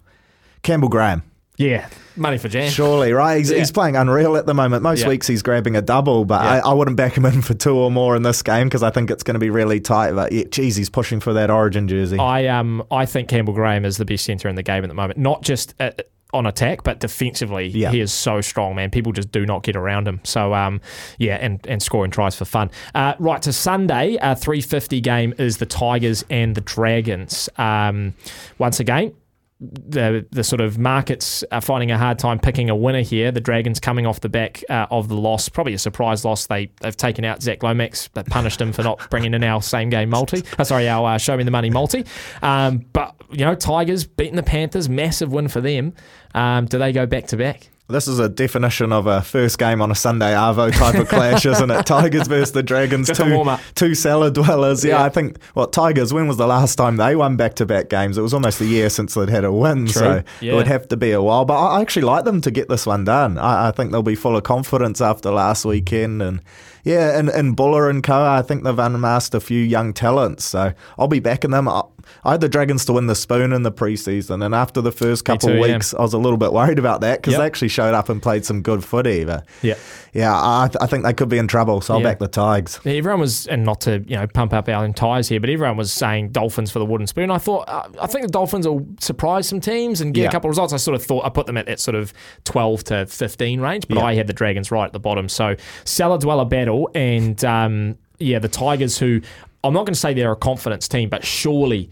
Campbell 0.63 0.89
Graham. 0.89 1.23
Yeah. 1.57 1.89
Money 2.17 2.39
for 2.39 2.49
Jan. 2.49 2.71
Surely, 2.71 3.13
right? 3.13 3.37
He's, 3.39 3.51
Yeah. 3.51 3.59
he's 3.59 3.71
playing 3.71 3.95
unreal 3.95 4.37
at 4.37 4.47
the 4.47 4.55
moment. 4.55 4.83
Most 4.83 5.03
Yeah. 5.03 5.09
weeks 5.09 5.27
he's 5.27 5.43
grabbing 5.43 5.77
a 5.77 5.83
double, 5.83 6.25
but 6.25 6.43
Yeah. 6.43 6.51
I, 6.65 6.71
I 6.71 6.73
wouldn't 6.73 6.97
back 6.97 7.17
him 7.17 7.27
in 7.27 7.43
for 7.43 7.53
two 7.55 7.77
or 7.77 7.91
more 7.91 8.17
in 8.17 8.23
this 8.23 8.43
game 8.43 8.67
because 8.69 8.83
I 8.83 8.89
think 8.91 9.11
it's 9.11 9.23
going 9.23 9.35
to 9.35 9.39
be 9.41 9.51
really 9.51 9.79
tight. 9.79 10.13
But 10.13 10.33
yeah, 10.33 10.45
geez, 10.51 10.77
he's 10.77 10.89
pushing 10.89 11.21
for 11.21 11.33
that 11.35 11.51
Origin 11.51 11.87
jersey. 11.87 12.19
I 12.19 12.47
um 12.47 12.83
I 12.91 13.05
think 13.07 13.29
Campbell 13.29 13.53
Graham 13.55 13.85
is 13.85 13.99
the 13.99 14.05
best 14.07 14.25
centre 14.25 14.49
in 14.49 14.55
the 14.57 14.63
game 14.63 14.85
at 14.85 14.89
the 14.89 14.95
moment. 14.95 15.19
Not 15.19 15.43
just 15.43 15.75
uh 15.79 15.91
on 16.33 16.47
attack, 16.47 16.83
but 16.85 17.01
defensively, 17.01 17.69
Yeah. 17.69 17.91
he 17.91 18.01
is 18.01 18.13
so 18.13 18.41
strong, 18.41 18.75
man. 18.77 18.91
People 18.91 19.13
just 19.13 19.31
do 19.33 19.45
not 19.47 19.63
get 19.63 19.77
around 19.77 20.07
him. 20.09 20.21
So, 20.25 20.55
um, 20.55 20.81
yeah, 21.19 21.37
and, 21.41 21.65
and 21.67 21.83
scoring 21.83 22.11
tries 22.11 22.37
for 22.37 22.45
fun. 22.45 22.71
Uh, 22.95 23.15
right 23.19 23.43
to 23.43 23.53
Sunday, 23.53 24.17
uh, 24.19 24.35
three 24.35 24.61
fifty 24.61 25.01
game 25.01 25.35
is 25.39 25.57
the 25.59 25.67
Tigers 25.67 26.25
and 26.31 26.55
the 26.55 26.61
Dragons. 26.61 27.49
Um, 27.59 28.15
once 28.59 28.81
again, 28.81 29.13
the 29.61 30.27
the 30.31 30.43
sort 30.43 30.61
of 30.61 30.79
markets 30.79 31.45
are 31.53 31.61
finding 31.61 31.91
a 31.91 31.99
hard 31.99 32.19
time 32.19 32.39
picking 32.39 32.71
a 32.71 32.77
winner 32.77 33.03
here. 33.03 33.31
The 33.31 33.41
Dragons 33.41 33.79
coming 33.79 34.07
off 34.07 34.21
the 34.21 34.29
back 34.29 34.65
uh, 34.71 34.87
of 34.91 35.09
the 35.09 35.17
loss, 35.17 35.49
probably 35.49 35.75
a 35.75 35.79
surprise 35.79 36.25
loss. 36.25 36.47
They 36.47 36.71
they've 36.81 36.97
taken 36.97 37.25
out 37.25 37.43
Zach 37.43 37.63
Lomax, 37.63 38.09
they 38.15 38.23
punished 38.23 38.61
him 38.61 38.73
for 38.73 38.83
not 38.83 39.07
bringing 39.11 39.35
in 39.35 39.45
our 39.45 39.61
same 39.61 39.91
game 39.91 40.09
multi. 40.11 40.43
Oh, 40.59 40.63
sorry, 40.63 40.89
our 40.89 41.15
uh, 41.15 41.19
show 41.19 41.37
me 41.37 41.45
the 41.45 41.51
money 41.51 41.69
multi. 41.69 42.07
Um, 42.43 42.87
but 42.93 43.15
you 43.31 43.45
know, 43.45 43.55
Tigers 43.55 44.05
beating 44.05 44.37
the 44.37 44.43
Panthers, 44.43 44.89
massive 44.89 45.31
win 45.33 45.49
for 45.49 45.61
them. 45.61 45.95
Um, 46.35 46.65
do 46.67 46.79
they 46.79 46.93
go 46.93 47.05
back 47.07 47.27
to 47.29 47.37
back? 47.37 47.69
This 47.91 48.09
is 48.09 48.19
a 48.19 48.29
definition 48.29 48.93
of 48.93 49.07
a 49.07 49.21
first 49.23 49.59
game 49.59 49.83
on 49.83 49.91
a 49.91 49.95
Sunday 49.95 50.33
Arvo 50.33 50.73
type 50.73 50.95
of 50.95 51.09
clash, 51.09 51.45
isn't 51.45 51.71
it? 51.71 51.87
Tigers 51.87 52.27
versus 52.29 52.53
the 52.53 52.63
Dragons, 52.63 53.09
Just 53.09 53.21
two, 53.21 53.57
two 53.75 53.95
cellar 53.95 54.31
dwellers. 54.31 54.85
Yeah, 54.85 54.99
Yeah. 54.99 55.05
I 55.05 55.09
think, 55.09 55.39
well, 55.55 55.67
Tigers, 55.67 56.13
when 56.13 56.29
was 56.29 56.37
the 56.37 56.47
last 56.47 56.77
time 56.77 56.97
they 56.97 57.17
won 57.17 57.37
back 57.37 57.55
to 57.57 57.67
back 57.67 57.89
games? 57.89 58.17
It 58.17 58.23
was 58.23 58.33
almost 58.35 58.61
a 58.61 58.67
year 58.67 58.89
since 58.91 59.15
they'd 59.15 59.29
had 59.29 59.45
a 59.45 59.53
win, 59.53 59.89
so 59.89 60.23
Yeah. 60.41 60.53
it 60.53 60.55
would 60.57 60.67
have 60.69 60.89
to 60.89 60.97
be 60.97 61.11
a 61.13 61.21
while. 61.23 61.45
But 61.45 61.59
I 61.59 61.79
I 61.79 61.83
actually 61.83 62.03
like 62.07 62.25
them 62.25 62.41
to 62.43 62.51
get 62.51 62.69
this 62.69 62.85
one 62.87 63.05
done. 63.05 63.39
I, 63.39 63.69
I 63.69 63.71
think 63.73 63.91
they'll 63.93 64.03
be 64.03 64.15
full 64.15 64.37
of 64.37 64.43
confidence 64.43 65.01
after 65.01 65.31
last 65.31 65.65
weekend. 65.65 66.21
And 66.23 66.41
yeah, 66.85 67.19
and, 67.19 67.29
and 67.29 67.57
Buller 67.57 67.89
and 67.91 68.03
Co., 68.03 68.23
I 68.25 68.43
think 68.43 68.65
they've 68.65 68.79
unmasked 68.79 69.35
a 69.35 69.41
few 69.41 69.61
young 69.63 69.93
talents, 69.93 70.45
so 70.45 70.73
I'll 70.99 71.09
be 71.09 71.21
backing 71.21 71.51
them. 71.51 71.69
I, 71.69 71.83
I 72.25 72.33
had 72.33 72.41
the 72.41 72.49
Dragons 72.49 72.85
to 72.87 72.93
win 72.93 73.07
the 73.07 73.15
spoon 73.15 73.53
in 73.53 73.63
the 73.63 73.73
preseason, 73.73 74.45
and 74.45 74.55
after 74.55 74.81
the 74.81 74.93
first 74.93 75.25
couple 75.25 75.49
too, 75.49 75.55
of 75.55 75.67
yeah. 75.67 75.75
weeks, 75.75 75.95
I 75.95 76.03
was 76.03 76.13
a 76.15 76.19
little 76.19 76.37
bit 76.39 76.53
worried 76.53 76.79
about 76.79 77.01
that 77.03 77.19
because 77.21 77.33
Yep. 77.33 77.41
they 77.41 77.47
actually 77.47 77.69
showed 77.69 77.95
up 77.95 78.09
and 78.09 78.23
played 78.23 78.45
some 78.45 78.63
good 78.63 78.85
footy. 78.85 79.25
But 79.25 79.47
Yeah. 79.63 79.75
yeah, 80.13 80.35
I, 80.35 80.69
I 80.81 80.87
think 80.87 81.05
they 81.05 81.13
could 81.13 81.29
be 81.29 81.39
in 81.39 81.49
trouble, 81.49 81.81
so 81.81 81.95
I'll 81.95 82.01
Yeah. 82.01 82.07
back 82.07 82.19
the 82.19 82.29
Tigers. 82.29 82.81
Yeah, 82.85 82.93
Everyone 82.95 83.21
was, 83.21 83.47
and 83.47 83.65
not 83.65 83.81
to 83.83 84.03
you 84.07 84.17
know 84.17 84.27
pump 84.27 84.53
up 84.53 84.69
our 84.69 84.85
own 84.85 84.93
tires 84.95 85.29
here, 85.29 85.41
but 85.41 85.51
everyone 85.51 85.77
was 85.77 85.93
saying 85.93 86.31
Dolphins 86.31 86.71
for 86.71 86.79
the 86.79 86.87
wooden 86.87 87.07
spoon. 87.07 87.31
I 87.31 87.39
thought, 87.39 87.65
uh, 87.69 87.89
I 88.01 88.07
think 88.07 88.27
the 88.27 88.33
Dolphins 88.33 88.67
will 88.67 88.87
surprise 89.01 89.47
some 89.49 89.61
teams 89.61 90.01
and 90.01 90.13
get 90.15 90.23
Yeah. 90.23 90.29
a 90.29 90.33
couple 90.33 90.49
of 90.49 90.53
results. 90.53 90.73
I 90.73 90.77
sort 90.79 90.95
of 90.95 91.03
thought 91.05 91.25
I 91.25 91.29
put 91.29 91.47
them 91.47 91.57
at 91.57 91.67
that 91.67 91.81
sort 91.81 91.95
of 91.95 92.13
twelve 92.45 92.85
to 92.85 93.07
fifteen 93.07 93.61
range, 93.61 93.87
but 93.89 93.99
Yeah. 93.99 94.05
I 94.05 94.15
had 94.15 94.27
the 94.27 94.33
Dragons 94.33 94.71
right 94.71 94.87
at 94.87 94.93
the 94.93 95.01
bottom. 95.01 95.29
So 95.29 95.57
cellar 95.85 96.19
dweller 96.19 96.45
battle, 96.45 96.91
and 96.95 97.43
um, 97.45 97.97
yeah, 98.19 98.39
the 98.39 98.49
Tigers, 98.49 98.99
who 98.99 99.21
I'm 99.63 99.75
not 99.75 99.81
going 99.81 99.95
to 99.95 100.01
say 100.01 100.15
they're 100.15 100.33
a 100.33 100.37
confidence 100.37 100.89
team, 100.89 101.09
but 101.09 101.25
surely. 101.25 101.91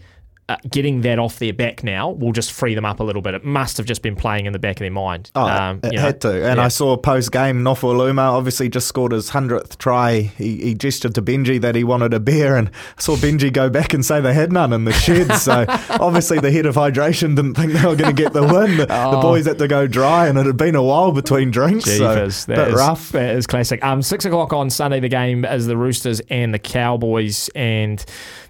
Uh, 0.49 0.57
getting 0.69 1.01
that 1.01 1.19
off 1.19 1.37
their 1.37 1.53
back 1.53 1.83
now 1.83 2.09
will 2.09 2.31
just 2.31 2.51
free 2.51 2.73
them 2.73 2.83
up 2.83 2.99
a 2.99 3.03
little 3.03 3.21
bit. 3.21 3.35
It 3.35 3.45
must 3.45 3.77
have 3.77 3.85
just 3.85 4.01
been 4.01 4.15
playing 4.15 4.47
in 4.47 4.53
the 4.53 4.57
back 4.57 4.77
of 4.77 4.79
their 4.79 4.89
mind. 4.89 5.29
Oh, 5.35 5.45
Um, 5.47 5.79
it 5.83 5.91
you 5.93 5.97
know, 5.97 6.01
had 6.03 6.21
to. 6.21 6.31
And 6.49 6.57
yeah. 6.57 6.65
I 6.65 6.69
saw 6.69 6.97
post 6.97 7.31
game, 7.31 7.63
Nofoaluma 7.63 8.31
obviously 8.31 8.67
just 8.67 8.87
scored 8.87 9.11
his 9.11 9.29
100th 9.29 9.77
try. 9.77 10.21
He, 10.21 10.57
he 10.57 10.73
gestured 10.73 11.13
to 11.15 11.21
Benji 11.21 11.61
that 11.61 11.75
he 11.75 11.83
wanted 11.83 12.15
a 12.15 12.19
beer, 12.19 12.55
and 12.55 12.71
saw 12.97 13.15
Benji 13.15 13.53
go 13.53 13.69
back 13.69 13.93
and 13.93 14.03
say 14.03 14.19
they 14.21 14.33
had 14.33 14.51
none 14.51 14.73
in 14.73 14.85
the 14.85 14.91
shed. 14.91 15.31
so 15.37 15.65
obviously 15.99 16.39
the 16.39 16.51
head 16.51 16.65
of 16.65 16.73
hydration 16.73 17.35
didn't 17.35 17.53
think 17.53 17.73
they 17.73 17.85
were 17.85 17.95
going 17.95 18.15
to 18.15 18.23
get 18.23 18.33
the 18.33 18.41
win. 18.41 18.77
The, 18.77 18.87
the 18.87 19.17
Oh. 19.19 19.21
boys 19.21 19.45
had 19.45 19.59
to 19.59 19.67
go 19.67 19.85
dry, 19.85 20.27
and 20.27 20.37
it 20.39 20.47
had 20.47 20.57
been 20.57 20.73
a 20.73 20.81
while 20.83 21.11
between 21.11 21.51
drinks. 21.51 21.85
Jeepers, 21.85 22.35
so 22.37 22.53
that 22.53 22.65
bit 22.65 22.67
is- 22.69 22.73
rough. 22.73 23.11
That 23.11 23.35
is 23.35 23.45
classic. 23.45 23.83
Um, 23.85 24.01
six 24.01 24.25
o'clock 24.25 24.51
on 24.51 24.71
Sunday, 24.71 24.99
the 24.99 25.09
game 25.09 25.45
is 25.45 25.67
the 25.67 25.77
Roosters 25.77 26.21
and 26.31 26.53
the 26.55 26.59
Cowboys, 26.59 27.49
and 27.53 28.03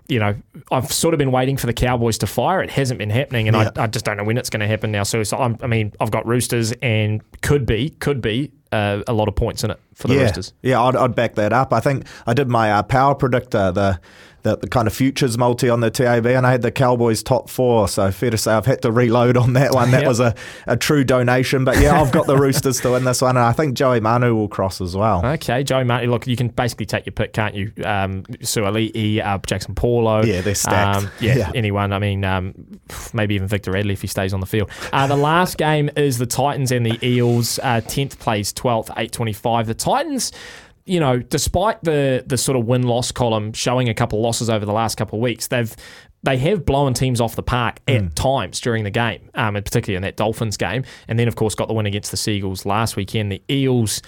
you 0.10 0.19
know 0.19 0.36
I've 0.72 0.91
sort 0.91 1.13
of 1.13 1.17
been 1.17 1.32
waiting 1.32 1.56
for 1.58 1.67
the 1.67 1.74
Cowboys 1.74 2.17
to 2.19 2.28
fire. 2.28 2.62
It 2.62 2.72
hasn't 2.72 2.98
been 2.98 3.10
happening, 3.10 3.48
and 3.48 3.56
Yeah. 3.56 3.69
I, 3.78 3.84
I 3.84 3.88
just 3.88 4.04
don't 4.06 4.17
know 4.17 4.24
when 4.24 4.38
it's 4.38 4.50
going 4.50 4.60
to 4.62 4.67
happen 4.67 4.91
now. 4.91 5.04
So, 5.04 5.24
so 5.24 5.38
I'm, 5.38 5.58
I 5.62 5.67
mean, 5.67 5.93
I've 6.00 6.12
got 6.12 6.26
Roosters, 6.26 6.74
and 6.82 7.22
could 7.41 7.65
be, 7.65 7.91
could 7.91 8.22
be 8.22 8.52
uh, 8.72 9.02
a 9.08 9.13
lot 9.13 9.28
of 9.28 9.36
points 9.36 9.63
in 9.63 9.72
it 9.72 9.80
for 9.95 10.08
the 10.08 10.15
yeah, 10.15 10.22
Roosters. 10.24 10.54
Yeah, 10.62 10.82
I'd, 10.82 10.95
I'd 10.95 11.15
back 11.15 11.36
that 11.36 11.54
up. 11.54 11.72
I 11.74 11.80
think 11.80 12.06
I 12.28 12.34
did 12.34 12.50
my 12.50 12.72
uh, 12.72 12.84
power 12.84 13.15
predictor, 13.15 13.72
the, 13.72 14.00
the 14.43 14.58
the 14.58 14.67
kind 14.67 14.88
of 14.88 14.93
futures 14.93 15.38
multi 15.38 15.69
on 15.69 15.80
the 15.82 15.89
TAB, 15.91 16.25
and 16.28 16.45
I 16.47 16.52
had 16.52 16.62
the 16.62 16.71
Cowboys 16.71 17.21
top 17.23 17.49
four. 17.49 17.88
So 17.88 18.12
fair 18.12 18.30
to 18.32 18.38
say, 18.38 18.54
I've 18.54 18.65
had 18.65 18.82
to 18.84 18.91
reload 18.91 19.38
on 19.38 19.54
that 19.54 19.73
one. 19.73 19.91
That 19.91 20.02
Yep. 20.02 20.08
was 20.08 20.19
a, 20.19 20.36
a 20.67 20.78
true 20.78 21.04
donation. 21.04 21.65
But 21.65 21.80
yeah, 21.80 21.99
I've 22.02 22.12
got 22.12 22.25
the 22.28 22.38
Roosters 22.39 22.80
to 22.82 22.91
win 22.91 23.04
this 23.04 23.21
one, 23.21 23.38
and 23.38 23.45
I 23.45 23.52
think 23.52 23.75
Joey 23.75 23.99
Manu 23.99 24.36
will 24.36 24.47
cross 24.47 24.80
as 24.82 24.95
well. 24.95 25.25
Okay, 25.25 25.63
Joey 25.63 25.84
Manu. 25.84 26.10
Look, 26.10 26.28
you 26.28 26.36
can 26.36 26.47
basically 26.49 26.86
take 26.86 27.06
your 27.06 27.13
pick, 27.13 27.34
can't 27.34 27.54
you? 27.56 27.71
Um, 27.84 28.23
Suali'i, 28.41 29.25
uh, 29.25 29.38
Jackson 29.45 29.75
Paulo. 29.75 30.23
Yeah, 30.23 30.41
they're 30.41 30.56
stacked. 30.56 31.04
Um, 31.06 31.12
yeah, 31.19 31.36
Yeah. 31.38 31.52
anyone. 31.56 31.93
I 31.93 31.99
mean, 31.99 32.23
um, 32.25 32.54
maybe 33.13 33.36
even 33.36 33.47
Victor 33.47 33.71
Radley 33.71 33.93
if 33.93 34.02
he 34.02 34.08
stays 34.08 34.34
on 34.34 34.39
the 34.39 34.45
field. 34.45 34.69
Uh, 34.93 35.08
the 35.08 35.15
last 35.17 35.58
game 35.58 35.89
is 35.95 36.17
the 36.17 36.25
Titans 36.25 36.71
and 36.71 36.86
the 36.86 36.97
Eels. 37.06 37.60
Uh, 37.62 37.82
Tenth 37.82 38.19
plays 38.19 38.54
twelfth, 38.54 38.91
eight 38.97 39.12
twenty-five. 39.12 39.67
The 39.67 39.73
Titans. 39.73 40.32
You 40.86 41.00
know, 41.00 41.20
despite 41.20 41.84
the 41.84 42.24
the 42.26 42.38
sort 42.38 42.58
of 42.58 42.65
win 42.65 42.84
loss 42.84 43.12
column 43.12 43.54
showing 43.54 43.89
a 43.89 43.94
couple 43.94 44.20
of 44.20 44.24
losses 44.24 44.50
over 44.50 44.65
the 44.65 44.74
last 44.74 44.96
couple 44.96 45.20
of 45.20 45.24
weeks, 45.24 45.48
they've 45.48 45.76
they 46.24 46.38
have 46.38 46.65
blown 46.65 46.94
teams 46.94 47.22
off 47.22 47.36
the 47.36 47.44
park 47.44 47.80
at 47.88 48.02
Mm. 48.02 48.13
times 48.13 48.60
during 48.60 48.84
the 48.84 48.89
game, 48.92 49.30
um, 49.36 49.56
and 49.56 49.63
particularly 49.63 49.96
in 49.96 50.02
that 50.02 50.18
Dolphins 50.18 50.58
game, 50.58 50.84
and 51.08 51.18
then 51.18 51.28
of 51.28 51.36
course 51.36 51.56
got 51.56 51.68
the 51.70 51.74
win 51.74 51.86
against 51.86 52.12
the 52.12 52.18
Seagulls 52.18 52.65
last 52.65 52.96
weekend. 52.98 53.32
The 53.32 53.42
Eels 53.50 54.02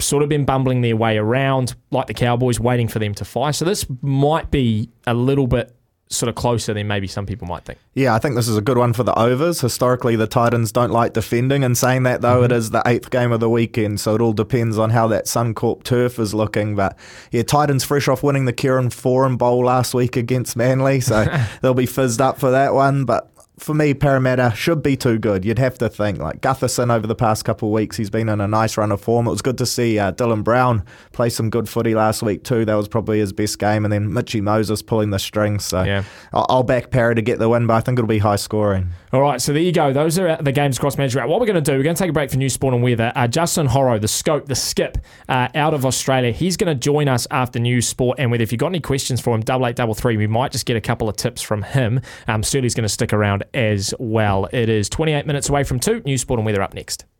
sort 0.00 0.22
of 0.22 0.28
been 0.28 0.44
bumbling 0.44 0.80
their 0.80 0.96
way 0.96 1.18
around 1.18 1.74
like 1.90 2.06
the 2.06 2.14
Cowboys, 2.14 2.60
waiting 2.60 2.86
for 2.88 3.00
them 3.00 3.12
to 3.14 3.24
fire. 3.24 3.52
So 3.52 3.64
this 3.64 3.84
might 4.00 4.50
be 4.50 4.88
a 5.06 5.12
little 5.12 5.46
bit 5.48 5.74
sort 6.10 6.28
of 6.28 6.34
closer 6.34 6.72
than 6.72 6.86
maybe 6.86 7.06
some 7.06 7.26
people 7.26 7.46
might 7.46 7.64
think. 7.64 7.78
Yeah, 7.94 8.14
I 8.14 8.18
think 8.18 8.34
this 8.34 8.48
is 8.48 8.56
a 8.56 8.62
good 8.62 8.78
one 8.78 8.92
for 8.92 9.02
the 9.02 9.16
overs. 9.18 9.60
Historically, 9.60 10.16
the 10.16 10.26
Titans 10.26 10.72
don't 10.72 10.90
like 10.90 11.12
defending. 11.12 11.64
And 11.64 11.76
saying 11.76 12.04
that, 12.04 12.20
though, 12.20 12.42
it 12.42 12.48
mm-hmm. 12.48 12.58
is 12.58 12.70
the 12.70 12.82
eighth 12.86 13.10
game 13.10 13.32
of 13.32 13.40
the 13.40 13.50
weekend, 13.50 14.00
so 14.00 14.14
it 14.14 14.20
all 14.20 14.32
depends 14.32 14.78
on 14.78 14.90
how 14.90 15.06
that 15.08 15.26
Suncorp 15.26 15.82
turf 15.82 16.18
is 16.18 16.34
looking. 16.34 16.74
But 16.76 16.98
yeah, 17.30 17.42
Titans 17.42 17.84
fresh 17.84 18.08
off 18.08 18.22
winning 18.22 18.46
the 18.46 18.52
Kieran 18.52 18.88
Foran 18.88 19.36
Bowl 19.36 19.64
last 19.64 19.94
week 19.94 20.16
against 20.16 20.56
Manly, 20.56 21.00
so 21.00 21.26
they'll 21.62 21.74
be 21.74 21.86
fizzed 21.86 22.20
up 22.20 22.38
for 22.38 22.50
that 22.50 22.74
one. 22.74 23.04
But 23.04 23.30
for 23.58 23.74
me, 23.74 23.94
Parramatta 23.94 24.52
should 24.56 24.82
be 24.82 24.96
too 24.96 25.18
good. 25.18 25.44
You'd 25.44 25.58
have 25.58 25.78
to 25.78 25.88
think. 25.88 26.18
Like 26.18 26.40
Gutherson 26.40 26.92
over 26.92 27.06
the 27.06 27.14
past 27.14 27.44
couple 27.44 27.68
of 27.68 27.72
weeks, 27.74 27.96
he's 27.96 28.10
been 28.10 28.28
in 28.28 28.40
a 28.40 28.48
nice 28.48 28.76
run 28.76 28.92
of 28.92 29.00
form. 29.00 29.26
It 29.26 29.30
was 29.30 29.42
good 29.42 29.58
to 29.58 29.66
see 29.66 29.98
uh, 29.98 30.12
Dylan 30.12 30.42
Brown 30.44 30.84
play 31.12 31.28
some 31.30 31.50
good 31.50 31.68
footy 31.68 31.94
last 31.94 32.22
week 32.22 32.44
too. 32.44 32.64
That 32.64 32.74
was 32.74 32.88
probably 32.88 33.18
his 33.18 33.32
best 33.32 33.58
game. 33.58 33.84
And 33.84 33.92
then 33.92 34.12
Mitchy 34.12 34.40
Moses 34.40 34.82
pulling 34.82 35.10
the 35.10 35.18
strings. 35.18 35.64
So 35.64 35.82
Yeah. 35.82 36.04
I'll, 36.32 36.46
I'll 36.48 36.62
back 36.62 36.90
Parra 36.90 37.14
to 37.14 37.22
get 37.22 37.38
the 37.38 37.48
win, 37.48 37.66
but 37.66 37.74
I 37.74 37.80
think 37.80 37.98
it'll 37.98 38.08
be 38.08 38.18
high 38.18 38.36
scoring. 38.36 38.90
All 39.12 39.22
right, 39.22 39.40
so 39.40 39.54
there 39.54 39.62
you 39.62 39.72
go. 39.72 39.92
Those 39.92 40.18
are 40.18 40.36
the 40.36 40.52
games 40.52 40.76
across 40.76 40.98
Magic 40.98 41.16
Round. 41.18 41.30
What 41.30 41.40
we're 41.40 41.46
going 41.46 41.62
to 41.62 41.70
do, 41.70 41.78
we're 41.78 41.82
going 41.82 41.96
to 41.96 42.02
take 42.02 42.10
a 42.10 42.12
break 42.12 42.30
for 42.30 42.36
news, 42.36 42.52
sport, 42.52 42.74
and 42.74 42.82
weather. 42.82 43.10
Uh, 43.16 43.26
Justin 43.26 43.66
Horo, 43.66 43.98
the 43.98 44.06
scope, 44.06 44.46
the 44.46 44.54
skip, 44.54 44.98
uh, 45.30 45.48
out 45.54 45.72
of 45.72 45.86
Australia, 45.86 46.30
he's 46.30 46.58
going 46.58 46.68
to 46.68 46.74
join 46.74 47.08
us 47.08 47.26
after 47.30 47.58
news, 47.58 47.88
sport, 47.88 48.18
and 48.18 48.30
weather. 48.30 48.42
If 48.42 48.52
you've 48.52 48.58
got 48.58 48.66
any 48.66 48.80
questions 48.80 49.18
for 49.20 49.34
him, 49.34 49.40
double 49.40 49.66
eight 49.66 49.76
double 49.76 49.94
three. 49.94 50.18
We 50.18 50.26
might 50.26 50.52
just 50.52 50.66
get 50.66 50.76
a 50.76 50.80
couple 50.82 51.08
of 51.08 51.16
tips 51.16 51.40
from 51.40 51.62
him. 51.62 52.00
Um, 52.26 52.42
Searley's 52.42 52.74
going 52.74 52.82
to 52.84 52.88
stick 52.90 53.14
around 53.14 53.44
as 53.54 53.94
well. 53.98 54.48
It 54.52 54.68
is 54.68 54.88
28 54.88 55.26
minutes 55.26 55.48
away 55.48 55.64
from 55.64 55.80
two. 55.80 56.00
News, 56.04 56.20
sport, 56.22 56.38
and 56.38 56.46
weather 56.46 56.62
up 56.62 56.74
next. 56.74 57.04